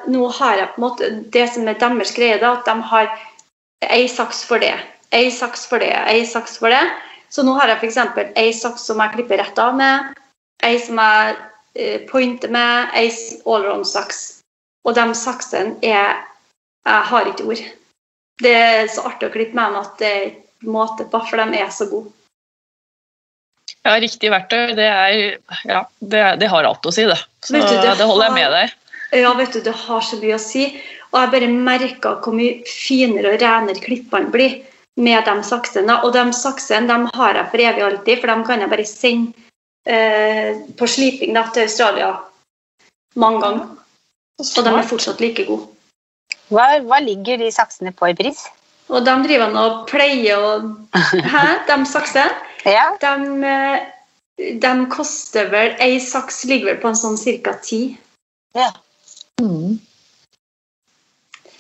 nå 0.10 0.32
har 0.40 0.58
jeg 0.58 0.72
på 0.74 0.80
en 0.80 0.84
måte 0.88 1.08
Det 1.36 1.44
som 1.54 1.68
er 1.70 1.76
deres 1.78 2.16
greie, 2.16 2.40
da, 2.42 2.56
at 2.58 2.66
de 2.66 2.88
har 2.90 3.12
ei 3.92 4.08
saks 4.10 4.42
for 4.48 4.64
det, 4.64 4.74
ei 5.14 5.32
saks 5.32 5.66
for 5.70 5.84
det, 5.84 5.94
ei 6.10 6.26
saks 6.28 6.58
for 6.62 6.74
det. 6.74 6.84
Så 7.34 7.46
nå 7.46 7.56
har 7.58 7.72
jeg 7.72 7.82
f.eks. 7.82 8.00
ei 8.38 8.52
saks 8.54 8.86
som 8.90 9.02
jeg 9.02 9.16
klipper 9.16 9.42
rett 9.42 9.60
av 9.62 9.76
med, 9.78 10.14
ei 10.66 10.78
som 10.82 11.00
jeg 11.02 11.38
eh, 11.80 12.02
pointer 12.10 12.52
med, 12.54 12.94
ei 12.98 13.10
allround-saks. 13.46 14.24
Og 14.84 14.98
de 14.98 15.08
saksene 15.16 15.80
er 15.82 16.22
Jeg 16.84 17.08
har 17.08 17.28
ikke 17.30 17.46
ord. 17.48 17.60
Det 18.44 18.52
er 18.52 18.90
så 18.92 19.06
artig 19.08 19.30
å 19.30 19.32
klippe 19.32 19.56
med 19.56 19.72
dem 19.72 19.78
at 19.80 19.94
det 20.02 20.08
er 20.12 20.26
ikke 20.28 20.74
måte 20.74 21.06
på, 21.08 21.22
for 21.30 21.40
de 21.40 21.62
er 21.62 21.70
så 21.72 21.88
gode. 21.88 22.12
Ja, 23.84 23.94
riktig 24.00 24.32
verktøy, 24.34 24.74
det, 24.76 24.88
er, 24.88 25.38
ja, 25.64 25.86
det, 26.00 26.24
det 26.42 26.50
har 26.52 26.68
alt 26.68 26.84
å 26.84 26.92
si, 26.92 27.06
det. 27.08 27.16
Så 27.40 27.56
du, 27.56 27.64
det, 27.64 27.96
det 28.00 28.08
holder 28.08 28.28
jeg 28.30 28.36
med 28.36 28.52
deg. 28.58 28.76
Ja, 29.16 29.32
vet 29.38 29.56
du, 29.56 29.62
det 29.64 29.74
har 29.86 30.04
så 30.04 30.20
mye 30.20 30.36
å 30.36 30.44
si. 30.44 30.68
Og 31.14 31.20
jeg 31.22 31.32
bare 31.38 31.50
merker 31.54 32.20
hvor 32.24 32.36
mye 32.36 32.64
finere 32.68 33.36
og 33.36 33.44
renere 33.44 33.84
klippene 33.84 34.32
blir 34.34 34.60
med 34.98 35.26
de 35.26 35.36
saksene. 35.48 36.00
Og 36.06 36.14
de 36.14 36.24
saksene 36.38 36.90
de 36.90 37.18
har 37.18 37.40
jeg 37.40 37.50
for 37.52 37.66
evig 37.68 37.86
alltid, 37.88 38.22
for 38.22 38.32
de 38.32 38.48
kan 38.48 38.64
jeg 38.64 38.72
bare 38.74 38.86
sende 38.86 39.48
eh, 39.90 40.60
på 40.78 40.88
sliping 40.90 41.34
da, 41.38 41.48
til 41.54 41.68
Australia 41.68 42.12
mange 43.16 43.42
ganger. 43.44 43.72
Og 44.44 44.66
de 44.66 44.74
er 44.74 44.90
fortsatt 44.90 45.22
like 45.22 45.46
gode. 45.48 45.70
Hva, 46.54 46.66
hva 46.86 47.00
ligger 47.02 47.40
de 47.42 47.50
saksene 47.54 47.94
på 47.96 48.10
i 48.12 48.18
pris? 48.18 48.44
Og 48.92 49.06
de 49.06 49.14
driver 49.26 49.54
nå 49.54 49.62
og 49.64 49.84
pleier 49.90 50.42
og 50.42 50.72
Hæ? 51.34 51.44
De 51.70 51.78
saksene? 51.90 52.28
Ja, 52.68 52.90
De, 53.02 53.14
eh, 53.48 53.86
de 54.62 54.74
koster 54.92 55.50
vel 55.54 55.76
Ei 55.84 56.00
saks 56.04 56.44
ligger 56.50 56.74
vel 56.74 56.82
på 56.82 56.92
en 56.92 57.00
sånn 57.00 57.18
ca. 57.44 57.56
ti. 57.64 57.98
ja. 58.56 58.72
Mm. 59.42 59.80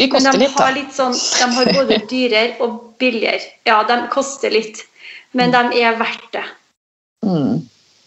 De 0.04 0.10
koster 0.12 0.36
de 0.36 0.44
litt, 0.44 0.58
da. 0.58 0.66
har 0.68 0.76
litt 0.76 0.96
sånn 0.96 1.14
De 1.16 1.50
har 1.58 1.70
både 1.78 2.00
dyrere 2.12 2.58
og 2.66 2.80
billigere. 3.00 3.54
Ja, 3.68 3.82
de 3.88 4.02
koster 4.12 4.52
litt, 4.52 4.84
men 5.32 5.54
de 5.56 5.64
er 5.80 5.96
verdt 6.02 6.28
det. 6.36 6.44
Mm. 7.24 7.64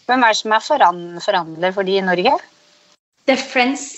Hvem 0.07 0.23
er 0.23 0.35
det 0.35 0.39
som 0.39 0.53
er 0.55 0.63
foran, 0.63 1.01
forhandler 1.23 1.73
for 1.75 1.87
de 1.87 1.97
i 1.97 2.05
Norge? 2.05 2.37
Det 3.27 3.35
er 3.35 3.41
friends. 3.41 3.89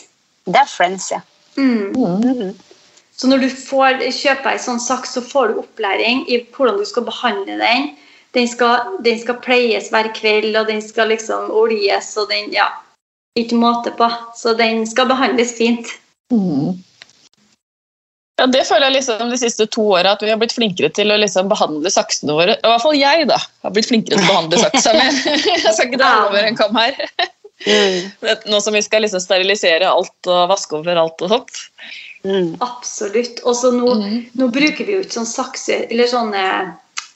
Det 0.49 0.57
er 0.57 0.65
Friends, 0.65 1.11
ja. 1.11 1.19
Mm. 1.57 1.91
Mm. 1.93 2.19
Mhm. 2.23 2.57
Så 3.19 3.27
når 3.27 3.43
du 3.43 3.49
får 3.51 3.99
kjøper 4.15 4.53
ei 4.55 4.61
sånn 4.63 4.79
saks, 4.79 5.17
så 5.17 5.21
får 5.21 5.51
du 5.51 5.57
opplæring 5.59 6.23
i 6.31 6.39
hvordan 6.55 6.79
du 6.79 6.85
skal 6.87 7.03
behandle 7.03 7.57
den. 7.59 7.89
Den 8.37 8.47
skal, 8.47 8.95
den 9.03 9.19
skal 9.19 9.41
pleies 9.43 9.89
hver 9.91 10.07
kveld, 10.15 10.55
og 10.55 10.69
den 10.69 10.79
skal 10.81 11.11
liksom 11.11 11.51
oljes, 11.51 12.13
og 12.17 12.29
den 12.31 12.53
Ja, 12.55 12.69
ikke 13.35 13.59
måte 13.59 13.91
på. 13.91 14.07
Så 14.39 14.55
den 14.55 14.85
skal 14.87 15.09
behandles 15.11 15.51
fint. 15.57 15.91
Mm. 16.31 16.79
Ja, 18.39 18.45
Det 18.47 18.61
føler 18.67 18.87
jeg 18.87 18.95
liksom 18.99 19.31
de 19.33 19.37
siste 19.41 19.67
to 19.67 19.83
åra 19.97 20.13
at 20.15 20.23
vi 20.23 20.29
har 20.31 20.39
blitt 20.39 20.55
flinkere 20.55 20.89
til 20.95 21.11
å 21.11 21.17
liksom 21.19 21.49
behandle 21.51 21.91
saksene 21.91 22.35
våre. 22.37 22.55
I 22.55 22.71
hvert 22.71 22.85
fall 22.85 22.95
jeg 22.97 23.27
da, 23.29 23.39
har 23.65 23.73
blitt 23.75 23.89
flinkere 23.89 24.15
til 24.15 24.25
å 24.25 24.31
behandle 24.31 24.61
saksene 24.65 25.09
mi. 25.11 25.35
Jeg 25.57 25.73
skal 25.75 25.89
ikke 25.89 25.99
dra 26.01 26.13
over 26.29 26.47
en 26.47 26.59
kam 26.59 26.79
her. 26.79 26.95
Mm. 27.67 28.05
Nå 28.47 28.61
som 28.63 28.75
vi 28.77 28.81
skal 28.85 29.03
liksom 29.03 29.19
sterilisere 29.19 29.89
alt 29.89 30.29
og 30.31 30.45
vaske 30.53 30.77
over 30.79 31.01
alt 31.01 31.19
og 31.25 31.33
sånt. 31.33 31.59
Mm. 32.23 32.53
Absolutt. 32.63 33.41
Og 33.43 33.55
så 33.59 33.71
nå, 33.75 33.91
Mm. 33.99 34.15
nå 34.39 34.47
bruker 34.55 34.85
vi 34.87 34.95
jo 34.95 35.03
ikke 35.03 35.19
sånn 35.19 35.27
sakse 35.27 35.81
eller 35.89 36.07
sånne 36.07 36.45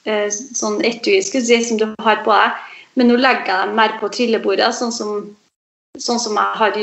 eh, 0.04 0.28
sånn 0.28 0.80
etui 0.84 1.22
skulle 1.24 1.44
si, 1.48 1.62
som 1.64 1.80
du 1.80 1.86
har 2.04 2.20
på 2.24 2.32
deg, 2.32 2.60
men 3.00 3.08
nå 3.08 3.16
legger 3.16 3.48
jeg 3.48 3.68
dem 3.68 3.76
mer 3.80 3.96
på 4.00 4.10
trillebordet, 4.12 4.68
sånn 4.76 4.92
som, 4.92 5.36
sånn 5.98 6.20
som 6.20 6.36
jeg 6.36 6.60
har 6.60 6.78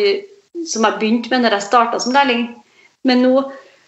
som 0.67 0.85
jeg 0.85 0.97
begynte 0.99 1.31
med 1.31 1.45
når 1.45 1.57
jeg 1.57 1.67
starta 1.69 1.99
som 2.01 2.13
lærling. 2.13 2.47
Men 3.07 3.23
nå, 3.25 3.45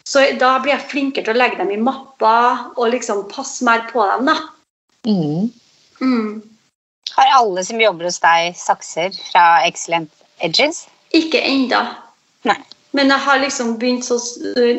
så 0.10 0.24
da 0.40 0.58
blir 0.60 0.74
jeg 0.76 0.90
flinkere 0.92 1.28
til 1.28 1.36
å 1.36 1.40
legge 1.40 1.60
dem 1.62 1.72
i 1.72 1.80
mapper 1.80 2.66
og 2.76 2.92
liksom 2.92 3.24
passe 3.32 3.64
mer 3.66 3.86
på 3.92 4.04
dem. 4.12 4.32
da. 4.32 4.36
Mm. 5.08 5.52
Mm. 6.02 6.44
Har 7.14 7.36
alle 7.38 7.64
som 7.64 7.82
jobber 7.82 8.10
hos 8.10 8.20
deg, 8.24 8.58
sakser 8.58 9.16
fra 9.32 9.64
Excellent 9.68 10.12
Edges? 10.44 10.86
Ikke 11.16 11.40
enda. 11.46 11.86
Nei. 12.48 12.60
Men 12.94 13.10
jeg 13.10 13.26
har 13.26 13.42
liksom 13.42 13.78
begynt 13.82 14.06
så 14.06 14.20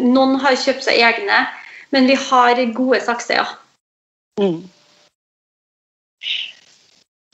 Noen 0.04 0.36
har 0.42 0.58
kjøpt 0.60 0.86
seg 0.86 1.00
egne, 1.02 1.44
men 1.94 2.06
vi 2.10 2.16
har 2.18 2.60
gode 2.76 3.00
sakser, 3.02 3.40
ja. 3.40 3.46
Mm. 4.38 4.60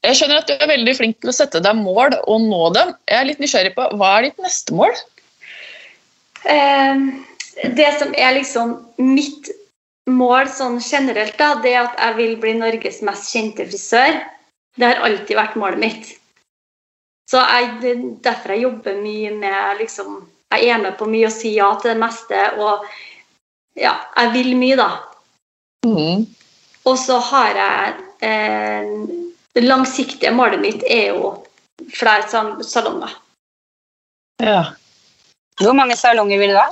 Jeg 0.01 0.17
skjønner 0.17 0.41
at 0.41 0.49
du 0.49 0.55
er 0.55 0.71
veldig 0.71 0.95
flink 0.97 1.19
til 1.21 1.33
å 1.33 1.37
sette 1.37 1.61
deg 1.65 1.77
mål 1.77 2.17
og 2.23 2.47
nå 2.47 2.69
dem. 2.77 2.95
Jeg 3.09 3.19
er 3.19 3.27
litt 3.29 3.43
nysgjerrig 3.43 3.75
på, 3.77 3.89
Hva 4.01 4.15
er 4.17 4.29
ditt 4.29 4.41
neste 4.41 4.77
mål? 4.77 4.97
Eh, 6.49 7.03
det 7.65 7.99
som 7.99 8.15
er 8.17 8.37
liksom 8.39 8.77
mitt 8.97 9.51
mål 10.11 10.49
sånn 10.51 10.79
generelt, 10.83 11.37
da, 11.39 11.55
det 11.63 11.75
er 11.75 11.85
at 11.85 11.99
jeg 12.01 12.17
vil 12.19 12.35
bli 12.41 12.55
Norges 12.59 13.01
mest 13.07 13.31
kjente 13.33 13.67
frisør. 13.69 14.19
Det 14.79 14.89
har 14.89 15.05
alltid 15.07 15.37
vært 15.37 15.59
målet 15.61 15.83
mitt. 15.83 16.11
Så 17.31 17.39
jeg, 17.39 17.71
det 17.83 17.91
er 17.93 18.03
derfor 18.25 18.55
jeg 18.55 18.65
jobber 18.65 18.99
mye 18.99 19.31
med 19.39 19.79
liksom, 19.79 20.21
Jeg 20.51 20.67
er 20.67 20.81
med 20.83 20.97
på 20.99 21.07
mye 21.07 21.29
og 21.29 21.35
sier 21.35 21.61
ja 21.61 21.69
til 21.79 21.93
det 21.93 22.01
meste. 22.01 22.39
Og 22.59 22.87
ja, 23.79 23.93
jeg 24.17 24.33
vil 24.35 24.57
mye, 24.59 24.79
da. 24.81 24.89
Mm. 25.87 26.25
Og 26.91 26.97
så 26.99 27.21
har 27.23 27.55
jeg 27.57 27.93
eh, 28.27 28.91
Det 29.55 29.63
langsiktige 29.63 30.33
målet 30.35 30.61
mitt 30.61 30.83
er 30.91 31.15
jo 31.15 31.31
flere 31.95 32.27
salonger. 32.67 33.15
Ja. 34.43 34.65
Hvor 35.61 35.77
mange 35.77 35.97
salonger 35.97 36.39
vil 36.41 36.55
du 36.55 36.59
ha? 36.59 36.69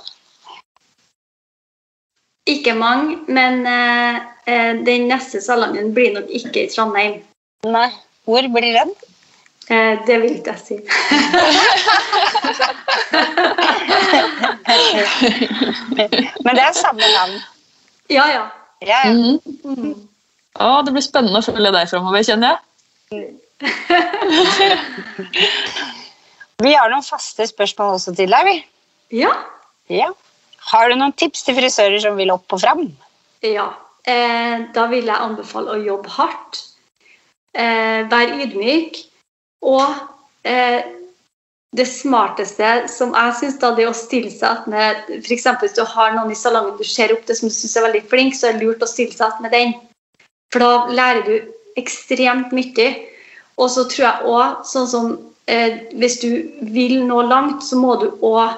Ikke 2.48 2.72
mange, 2.74 3.18
men 3.28 3.66
eh, 3.68 4.16
eh, 4.48 4.76
den 4.86 5.08
neste 5.10 5.40
salongen 5.44 5.90
blir 5.94 6.12
nok 6.14 6.24
ikke 6.32 6.62
i 6.64 6.68
Trondheim. 6.72 7.14
Nei. 7.68 7.90
Hvor 8.28 8.42
blir 8.54 8.72
den? 8.76 8.90
Eh, 9.68 9.94
det 10.06 10.16
vil 10.22 10.32
ikke 10.38 10.52
jeg 10.56 10.62
si. 10.64 10.76
Men 16.44 16.52
det 16.56 16.62
er 16.64 16.72
samme 16.76 17.00
navn. 17.00 17.32
Ja, 18.10 18.24
ja. 18.32 18.44
Ja, 18.80 18.98
ja. 19.04 19.12
Mm. 19.12 19.40
Mm. 19.64 19.94
Å, 20.58 20.82
det 20.86 20.92
blir 20.94 21.02
spennende 21.04 21.38
å 21.42 21.44
følge 21.44 21.70
deg 21.74 21.88
framover, 21.90 22.22
kjenner 22.24 22.48
jeg. 22.54 22.60
Vi 26.64 26.72
har 26.74 26.88
noen 26.90 27.04
faste 27.06 27.46
spørsmål 27.46 27.94
også 27.98 28.10
til 28.18 28.30
deg. 28.32 28.42
vi. 28.48 28.56
Ja. 29.20 29.32
Ja. 29.92 30.08
Har 30.68 30.88
du 30.88 30.98
noen 30.98 31.14
tips 31.16 31.44
til 31.46 31.56
frisører 31.56 32.00
som 32.02 32.18
vil 32.20 32.32
opp 32.34 32.56
og 32.56 32.64
fram? 32.64 32.88
ja. 33.46 33.70
Eh, 34.08 34.62
da 34.72 34.86
vil 34.88 35.04
jeg 35.04 35.20
anbefale 35.20 35.74
å 35.74 35.82
jobbe 35.84 36.08
hardt. 36.08 36.62
Eh, 37.52 38.06
Vær 38.08 38.30
ydmyk. 38.40 39.02
Og 39.68 39.98
eh, 40.48 40.86
det 41.76 41.84
smarteste 41.90 42.88
som 42.88 43.12
jeg 43.12 43.34
syns, 43.40 43.58
da, 43.60 43.74
det 43.76 43.84
er 43.84 43.90
å 43.90 43.96
stille 43.96 44.30
seg 44.32 44.64
med 44.72 45.10
F.eks. 45.18 45.44
hvis 45.60 45.76
du 45.76 45.82
har 45.84 46.14
noen 46.14 46.32
i 46.32 46.38
salongen 46.38 46.78
du 46.78 46.86
ser 46.88 47.12
opp 47.12 47.26
til 47.28 47.36
som 47.36 47.50
du 47.50 47.54
syns 47.54 47.76
er 47.76 47.84
veldig 47.84 48.04
flink, 48.08 48.38
så 48.38 48.48
er 48.48 48.56
det 48.56 48.64
lurt 48.64 48.84
å 48.86 48.88
stille 48.88 49.12
seg 49.12 49.42
med 49.44 49.52
den. 49.52 49.74
For 50.54 50.64
da 50.64 50.72
lærer 50.94 51.26
du 51.26 51.34
ekstremt 51.76 52.54
mye. 52.56 52.88
Og 53.58 53.68
så 53.74 53.84
tror 53.90 54.06
jeg 54.06 54.32
òg, 54.32 54.64
sånn 54.70 54.88
som 54.88 55.12
eh, 55.50 55.82
hvis 55.98 56.20
du 56.22 56.30
vil 56.72 57.02
nå 57.04 57.20
langt, 57.28 57.60
så 57.66 57.76
må 57.76 57.98
du 58.00 58.08
òg 58.24 58.56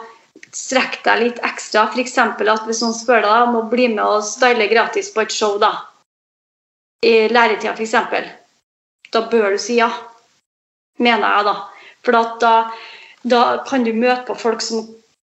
strekke 0.57 1.03
deg 1.05 1.23
litt 1.25 1.41
ekstra. 1.47 1.87
F.eks. 1.91 2.17
at 2.19 2.67
hvis 2.67 2.83
noen 2.85 2.97
spør 2.97 3.25
deg 3.27 3.49
om 3.49 3.59
å 3.61 3.67
bli 3.73 3.89
med 3.95 4.05
og 4.05 4.27
style 4.27 4.69
gratis 4.71 5.11
på 5.15 5.25
et 5.25 5.35
show 5.35 5.59
da, 5.63 5.73
i 7.07 7.29
læretida 7.33 7.75
f.eks., 7.75 7.97
da 9.11 9.25
bør 9.31 9.57
du 9.57 9.59
si 9.59 9.81
ja. 9.81 9.91
Mener 11.01 11.37
jeg, 11.37 11.47
da. 11.49 11.55
For 12.05 12.17
da, 12.41 12.55
da 13.23 13.43
kan 13.67 13.85
du 13.87 13.93
møte 13.97 14.27
på 14.29 14.37
folk 14.39 14.63
som 14.63 14.85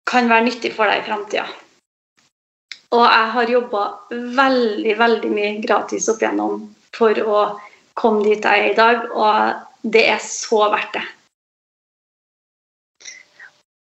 kan 0.09 0.27
være 0.29 0.47
nyttig 0.49 0.73
for 0.75 0.89
deg 0.89 1.03
i 1.03 1.07
framtida. 1.07 1.45
Og 2.91 3.05
jeg 3.05 3.27
har 3.35 3.53
jobba 3.53 3.83
veldig, 4.11 4.95
veldig 4.99 5.31
mye 5.31 5.51
gratis 5.63 6.09
opp 6.11 6.23
igjennom 6.23 6.65
for 6.97 7.15
å 7.23 7.43
komme 7.95 8.25
dit 8.25 8.43
jeg 8.43 8.65
er 8.65 8.73
i 8.73 8.75
dag, 8.75 9.05
og 9.15 9.91
det 9.93 10.03
er 10.11 10.19
så 10.25 10.65
verdt 10.73 10.97
det. 10.97 11.05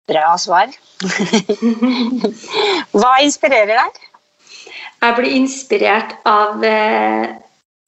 Bra 0.08 0.38
svar. 0.40 0.72
Hva 2.96 3.18
inspirerer 3.26 3.76
deg? 3.76 3.98
Jeg 5.04 5.16
blir 5.18 5.36
inspirert 5.36 6.16
av 6.26 6.64
eh, 6.66 7.28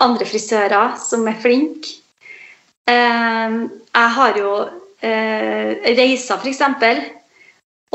andre 0.03 0.27
frisører 0.27 0.97
som 1.01 1.23
er 1.31 1.39
flinke. 1.39 1.95
Eh, 2.89 3.55
jeg 3.55 4.11
har 4.17 4.41
jo 4.41 4.51
eh, 5.05 5.79
reiser, 5.95 6.43
f.eks. 6.43 6.61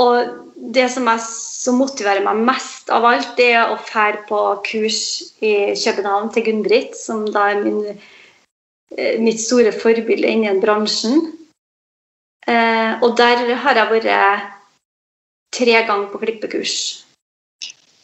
Og 0.01 0.33
det 0.75 0.89
som, 0.91 1.07
jeg, 1.13 1.23
som, 1.29 1.79
motiverer 1.79 2.25
meg 2.25 2.41
mest 2.49 2.91
av 2.91 3.05
alt, 3.07 3.37
det 3.37 3.53
er 3.55 3.71
å 3.71 3.79
fære 3.79 4.25
på 4.31 4.41
kurs 4.67 5.05
i 5.45 5.75
København 5.77 6.33
til 6.35 6.49
Gunn-Britt, 6.49 6.97
som 6.99 7.27
da 7.29 7.51
er 7.53 7.61
min, 7.61 8.01
mitt 9.21 9.43
store 9.43 9.71
forbilde 9.77 10.33
innen 10.33 10.65
bransjen. 10.65 11.29
Eh, 12.49 12.93
og 13.03 13.17
der 13.17 13.55
har 13.63 13.79
jeg 13.81 13.91
vært 13.91 14.51
tre 15.55 15.81
ganger 15.87 16.11
på 16.13 16.21
klippekurs. 16.25 16.77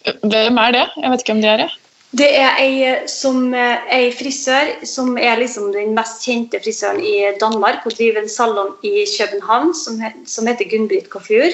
Hvem 0.04 0.58
er 0.58 0.76
det? 0.76 0.86
Jeg 0.96 1.10
vet 1.12 1.22
ikke 1.22 1.34
hvem 1.34 1.44
de 1.44 1.48
er 1.52 1.62
det. 1.64 1.70
Det 2.10 2.26
er 2.26 2.56
ei, 2.58 2.78
som, 3.06 3.52
ei 3.54 4.08
frisør 4.18 4.72
som 4.88 5.14
er 5.20 5.38
liksom 5.38 5.68
den 5.76 5.92
mest 5.94 6.24
kjente 6.26 6.58
frisøren 6.62 6.98
i 7.06 7.30
Danmark. 7.38 7.84
Hun 7.84 7.94
driver 7.94 8.22
en 8.22 8.32
salong 8.32 8.72
i 8.82 9.04
København 9.06 9.74
som, 9.78 10.00
som 10.26 10.48
heter 10.50 10.66
Gunn-Britt 10.72 11.10
Coiffure. 11.12 11.52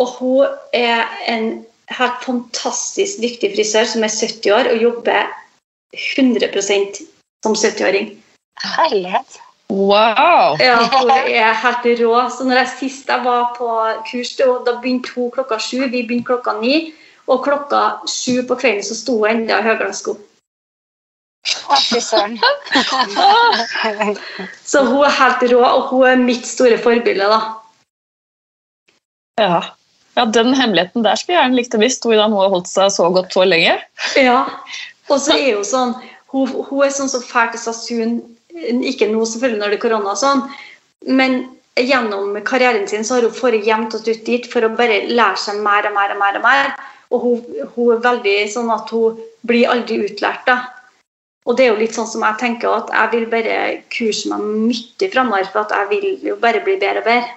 Og 0.00 0.16
hun 0.18 0.46
er 0.76 1.06
en 1.28 1.62
helt 1.96 2.24
fantastisk 2.26 3.22
dyktig 3.24 3.54
frisør 3.54 3.88
som 3.88 4.04
er 4.04 4.12
70 4.12 4.52
år 4.52 4.68
og 4.74 4.82
jobber 4.84 5.30
100% 5.96 7.00
som 7.44 7.56
70-åring. 7.56 8.12
Herlighet. 8.76 9.40
Wow! 9.70 10.58
Ja, 10.58 10.78
hun 10.92 11.10
er 11.10 11.54
helt 11.54 12.00
rå. 12.00 12.14
Så 12.30 12.44
når 12.44 12.64
jeg 12.64 12.72
sist 12.78 13.08
jeg 13.08 13.24
var 13.24 13.54
på 13.58 13.68
kurs, 14.10 14.34
da 14.36 14.74
begynte 14.80 15.14
hun 15.14 15.30
klokka 15.30 15.60
sju, 15.62 15.86
vi 15.86 16.02
begynte 16.02 16.32
klokka 16.32 16.56
ni. 16.58 16.90
Og 17.30 17.44
klokka 17.44 18.00
sju 18.10 18.42
på 18.48 18.58
kvelden 18.58 18.82
så 18.82 18.98
sto 18.98 19.20
hun 19.22 19.30
ennå 19.30 19.60
i 21.96 22.00
søren. 22.00 22.38
så 24.70 24.84
hun 24.84 25.04
er 25.06 25.14
helt 25.20 25.44
rå, 25.52 25.60
og 25.62 25.82
hun 25.92 26.08
er 26.08 26.16
mitt 26.16 26.46
store 26.46 26.78
forbilde, 26.78 27.28
da. 27.30 27.40
Ja. 29.40 29.60
ja, 30.18 30.24
den 30.24 30.54
hemmeligheten 30.54 31.04
der 31.04 31.16
skulle 31.16 31.38
jeg 31.38 31.44
gjerne 31.44 31.56
likt 31.56 31.76
å 31.78 31.80
visst, 31.80 32.04
hvordan 32.04 32.34
hun 32.34 32.42
har 32.42 32.50
holdt 32.52 32.68
seg 32.68 32.90
så 32.92 33.08
godt 33.14 33.32
så 33.32 33.46
lenge. 33.46 33.78
Ja, 34.18 34.42
og 35.08 35.22
så 35.22 35.38
er 35.38 35.54
hun 35.56 35.66
sånn 35.66 35.94
Hun, 36.30 36.46
hun 36.68 36.84
er 36.86 36.92
sånn 36.94 37.08
som 37.10 37.24
drar 37.26 37.48
til 37.50 37.58
Sasun, 37.58 38.20
ikke 38.92 39.08
nå 39.10 39.24
selvfølgelig 39.24 39.60
når 39.60 39.72
det 39.72 39.78
er 39.78 39.82
korona 39.84 40.14
og 40.14 40.20
sånn, 40.20 40.44
men 41.08 41.42
gjennom 41.80 42.34
karrieren 42.44 42.88
sin 42.88 43.04
så 43.06 43.18
har 43.18 43.28
hun 43.28 43.36
fått 43.36 43.64
jevnt 43.66 43.94
og 43.96 44.04
trutt 44.04 44.24
dit 44.26 44.48
for 44.50 44.66
å 44.66 44.72
bare 44.76 45.04
lære 45.08 45.38
seg 45.40 45.62
mer 45.64 45.88
og 45.88 45.96
mer 45.96 46.14
og 46.14 46.20
mer. 46.20 46.40
Og 46.40 46.44
mer. 46.44 46.72
Og 47.10 47.24
hun, 47.24 47.38
hun, 47.74 47.94
er 47.94 48.04
veldig 48.04 48.36
sånn 48.52 48.70
at 48.70 48.90
hun 48.94 49.18
blir 49.46 49.70
aldri 49.70 49.98
utlært. 50.06 50.44
da. 50.46 50.58
Og 51.48 51.56
det 51.56 51.64
er 51.64 51.72
jo 51.72 51.80
litt 51.80 51.96
sånn 51.96 52.08
som 52.10 52.22
jeg 52.26 52.38
tenker 52.42 52.70
at 52.70 52.92
jeg 52.94 53.12
vil 53.14 53.26
bare 53.32 53.56
kurse 53.90 54.30
meg 54.30 54.44
mye 54.44 55.08
framover, 55.10 55.48
for 55.50 55.64
at 55.64 55.74
jeg 55.74 55.90
vil 55.90 56.28
jo 56.28 56.36
bare 56.42 56.62
bli 56.66 56.76
bedre 56.78 57.02
og 57.02 57.08
bedre. 57.08 57.36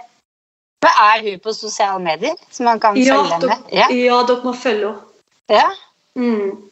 Men 0.84 1.00
er 1.06 1.24
hun 1.24 1.40
på 1.40 1.56
sosiale 1.56 2.04
medier? 2.04 2.36
Så 2.52 2.68
man 2.68 2.82
kan 2.84 3.00
ja, 3.00 3.16
følge 3.16 3.40
henne? 3.40 3.58
Ja. 3.72 3.88
ja, 3.90 4.20
dere 4.28 4.46
må 4.46 4.54
følge 4.54 4.92
henne. 4.92 5.10
Ja. 5.52 5.66
Mm. 6.20 6.70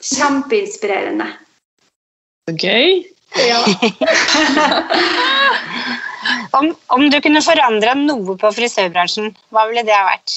Kjempeinspirerende. 0.00 1.28
Så 2.48 2.56
gøy. 2.56 3.04
Ja. 3.38 3.64
om, 6.58 6.76
om, 6.86 7.10
du 7.10 7.20
kunne 7.22 7.42
forandre 7.44 7.94
noe 7.98 8.36
på 8.40 8.50
frisørbransjen, 8.56 9.34
hva 9.54 9.66
ville 9.70 9.84
det 9.86 9.94
ha 9.94 10.04
vært? 10.08 10.30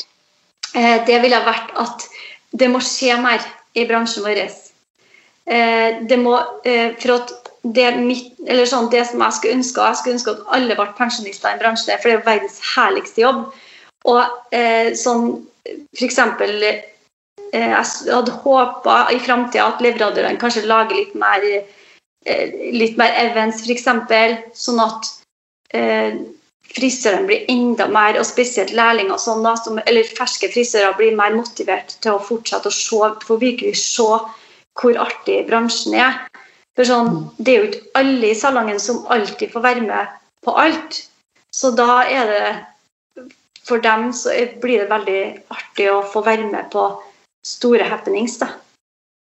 Eh, 0.77 0.97
det 1.07 1.21
ville 1.23 1.37
ha 1.37 1.45
vært 1.45 1.71
at 1.81 2.05
det 2.53 2.69
må 2.69 2.79
skje 2.83 3.17
mer 3.21 3.41
i 3.77 3.85
bransjen 3.89 4.25
vår. 4.25 4.37
Eh, 4.45 5.89
det 6.09 6.19
må, 6.21 6.37
eh, 6.69 6.93
for 7.01 7.09
at 7.17 7.33
det, 7.63 7.87
mitt, 7.97 8.33
sånn, 8.69 8.89
det, 8.91 9.05
som 9.07 9.21
jeg 9.23 9.33
skulle 9.37 9.55
ønske 9.55 9.83
Jeg 9.87 9.99
skulle 9.99 10.17
ønske 10.17 10.33
at 10.33 10.47
alle 10.55 10.75
ble 10.75 10.87
pensjonister 10.97 11.49
i 11.49 11.55
en 11.55 11.61
bransje, 11.61 11.99
for 12.01 12.11
det 12.11 12.17
er 12.17 12.25
verdens 12.25 12.59
herligste 12.73 13.23
jobb. 13.23 13.45
Og 14.03 14.23
sånn 14.99 15.29
eksempel 15.95 16.51
jeg 16.59 16.83
hadde 17.53 18.33
håpa 18.43 18.97
i 19.15 19.19
framtida 19.23 19.69
at 19.69 19.83
leverandørene 19.85 20.41
kanskje 20.41 20.67
lager 20.67 20.97
litt 20.97 21.15
mer 21.15 21.45
litt 22.25 22.97
mer 22.97 23.13
events, 23.19 23.63
f.eks. 23.63 23.87
Sånn 24.57 24.81
at 24.83 25.09
eh, 25.75 26.19
frisørene 26.73 27.27
blir 27.29 27.49
enda 27.51 27.87
mer, 27.91 28.17
og 28.19 28.27
spesielt 28.27 28.73
lærlinger 28.75 29.19
sånn 29.21 29.43
da, 29.45 29.55
som, 29.59 29.79
eller 29.85 30.15
ferske 30.17 30.49
frisører 30.53 30.95
blir 30.97 31.17
mer 31.17 31.35
motivert 31.35 31.97
til 32.01 32.15
å 32.15 32.23
fortsette 32.23 32.71
å 32.71 32.75
se, 32.75 33.11
for 33.27 33.41
virkelig 33.41 33.75
se 33.81 34.07
hvor 34.79 34.99
artig 35.01 35.43
bransjen 35.49 35.97
er. 35.99 36.23
For 36.73 36.89
sånn, 36.89 37.29
Det 37.37 37.53
er 37.53 37.59
jo 37.59 37.69
ikke 37.69 37.99
alle 37.99 38.29
i 38.31 38.37
salongen 38.37 38.79
som 38.81 39.03
alltid 39.13 39.51
får 39.53 39.61
være 39.61 39.81
med 39.85 40.13
på 40.43 40.55
alt. 40.57 41.03
Så 41.53 41.71
da 41.77 42.03
er 42.03 42.29
det 42.31 42.45
For 43.63 43.79
dem 43.79 44.09
så 44.11 44.33
blir 44.59 44.81
det 44.81 44.89
veldig 44.89 45.19
artig 45.55 45.85
å 45.87 46.01
få 46.03 46.19
være 46.25 46.49
med 46.51 46.65
på 46.73 46.81
store 47.47 47.85
happenings. 47.87 48.35
da. 48.41 48.49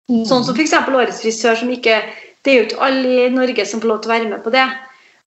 Mm. 0.08 0.24
Sånn 0.24 0.46
som 0.48 0.56
f.eks. 0.56 0.72
årets 0.88 1.20
frisør, 1.20 1.58
som 1.60 1.70
ikke 1.74 1.98
det 2.44 2.52
er 2.52 2.58
jo 2.58 2.66
ikke 2.68 2.86
alle 2.88 3.16
i 3.26 3.30
Norge 3.34 3.66
som 3.68 3.82
får 3.82 3.92
lov 3.92 4.02
til 4.04 4.12
å 4.12 4.16
være 4.16 4.32
med 4.32 4.44
på 4.46 4.54
det. 4.54 4.66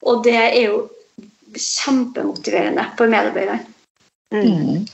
Og 0.08 0.24
det 0.24 0.38
er 0.38 0.58
jo 0.64 0.80
kjempemotiverende 1.52 2.86
for 2.98 3.12
medarbeiderne. 3.12 3.66
Mm. 4.32 4.86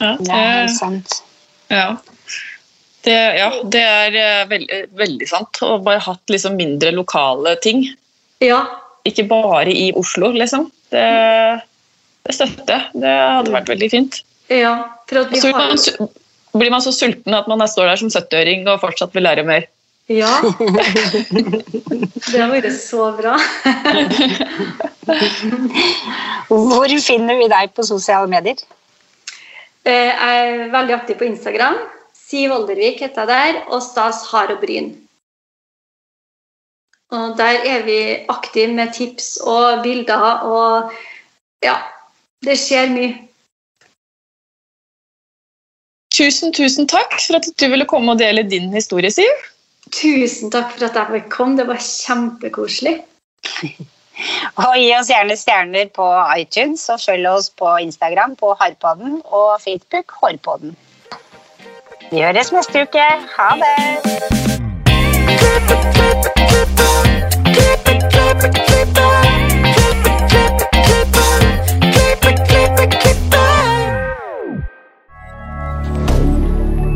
Ja, 0.00 0.14
det 0.20 0.36
er 0.36 0.70
sant. 0.72 1.20
Ja. 1.72 1.88
Det, 3.04 3.16
ja, 3.40 3.48
det 3.72 3.80
er 3.80 4.16
eh, 4.20 4.44
veldig, 4.50 4.80
veldig 5.00 5.28
sant. 5.28 5.62
Og 5.64 5.84
bare 5.86 6.02
hatt 6.04 6.32
liksom 6.32 6.58
mindre 6.60 6.92
lokale 6.96 7.56
ting. 7.64 7.86
Ja. 8.44 8.62
Ikke 9.08 9.24
bare 9.28 9.72
i 9.72 9.90
Oslo, 9.96 10.32
liksom. 10.36 10.68
Det, 10.92 11.06
det 12.28 12.36
støtter 12.36 12.74
jeg. 12.76 13.02
Det 13.04 13.14
hadde 13.16 13.54
vært 13.56 13.72
veldig 13.72 13.90
fint. 13.92 14.20
Ja, 14.52 14.74
for 15.08 15.22
at 15.22 15.32
vi 15.32 15.40
har... 15.40 16.08
blir 16.58 16.72
man 16.72 16.82
så 16.82 16.92
sulten 16.92 17.36
at 17.36 17.48
man 17.48 17.62
står 17.70 17.92
der 17.92 18.00
som 18.00 18.10
70-åring 18.10 18.66
og 18.68 18.80
fortsatt 18.82 19.14
vil 19.16 19.24
lære 19.28 19.46
mer. 19.46 19.68
Ja. 20.10 20.30
Det 22.30 22.38
har 22.40 22.50
vært 22.50 22.72
så 22.74 23.12
bra. 23.14 23.36
Hvor 26.50 26.94
finner 27.04 27.38
vi 27.38 27.46
deg 27.50 27.70
på 27.76 27.84
sosiale 27.86 28.26
medier? 28.30 28.58
Eh, 29.86 30.10
jeg 30.10 30.48
er 30.48 30.72
veldig 30.72 30.96
aktiv 30.96 31.20
på 31.20 31.28
Instagram. 31.28 31.78
Siv 32.16 32.52
Oldervik 32.54 33.00
heter 33.04 33.30
jeg 33.30 33.30
der, 33.30 33.60
og 33.70 33.82
Stas 33.86 34.24
Har 34.32 34.50
og 34.52 34.58
Bryn. 34.62 34.90
Og 37.14 37.38
der 37.38 37.62
er 37.66 37.86
vi 37.86 38.00
aktive 38.30 38.74
med 38.74 38.92
tips 38.94 39.36
og 39.42 39.82
bilder 39.82 40.44
og 40.46 40.92
ja, 41.64 41.74
det 42.46 42.58
skjer 42.58 42.90
mye. 42.90 43.14
Tusen, 46.14 46.52
tusen 46.54 46.86
takk 46.90 47.14
for 47.22 47.38
at 47.38 47.46
du 47.46 47.66
ville 47.70 47.86
komme 47.86 48.14
og 48.14 48.18
dele 48.22 48.42
din 48.46 48.70
historie, 48.74 49.10
Siv. 49.10 49.50
Tusen 49.90 50.50
takk 50.54 50.74
for 50.74 50.86
at 50.86 50.98
jeg 50.98 51.14
fikk 51.14 51.32
komme. 51.32 51.58
Det 51.58 51.66
var 51.68 51.80
kjempekoselig. 51.82 53.00
Og 54.60 54.74
gi 54.76 54.90
oss 54.96 55.08
gjerne 55.08 55.36
stjerner 55.38 55.88
på 55.96 56.06
iTunes, 56.36 56.82
og 56.92 57.00
følg 57.00 57.28
oss 57.30 57.50
på 57.56 57.76
Instagram 57.80 58.36
på 58.36 58.52
Harpodden 58.60 59.20
og 59.24 59.60
Facebook 59.64 60.12
Hårpodden. 60.20 60.76
Vi 62.10 62.20
høres 62.20 62.52
neste 62.52 62.82
uke. 62.84 63.06
Ha 63.36 63.48
det! 63.62 63.76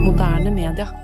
Moderne 0.04 0.50
media. 0.50 1.04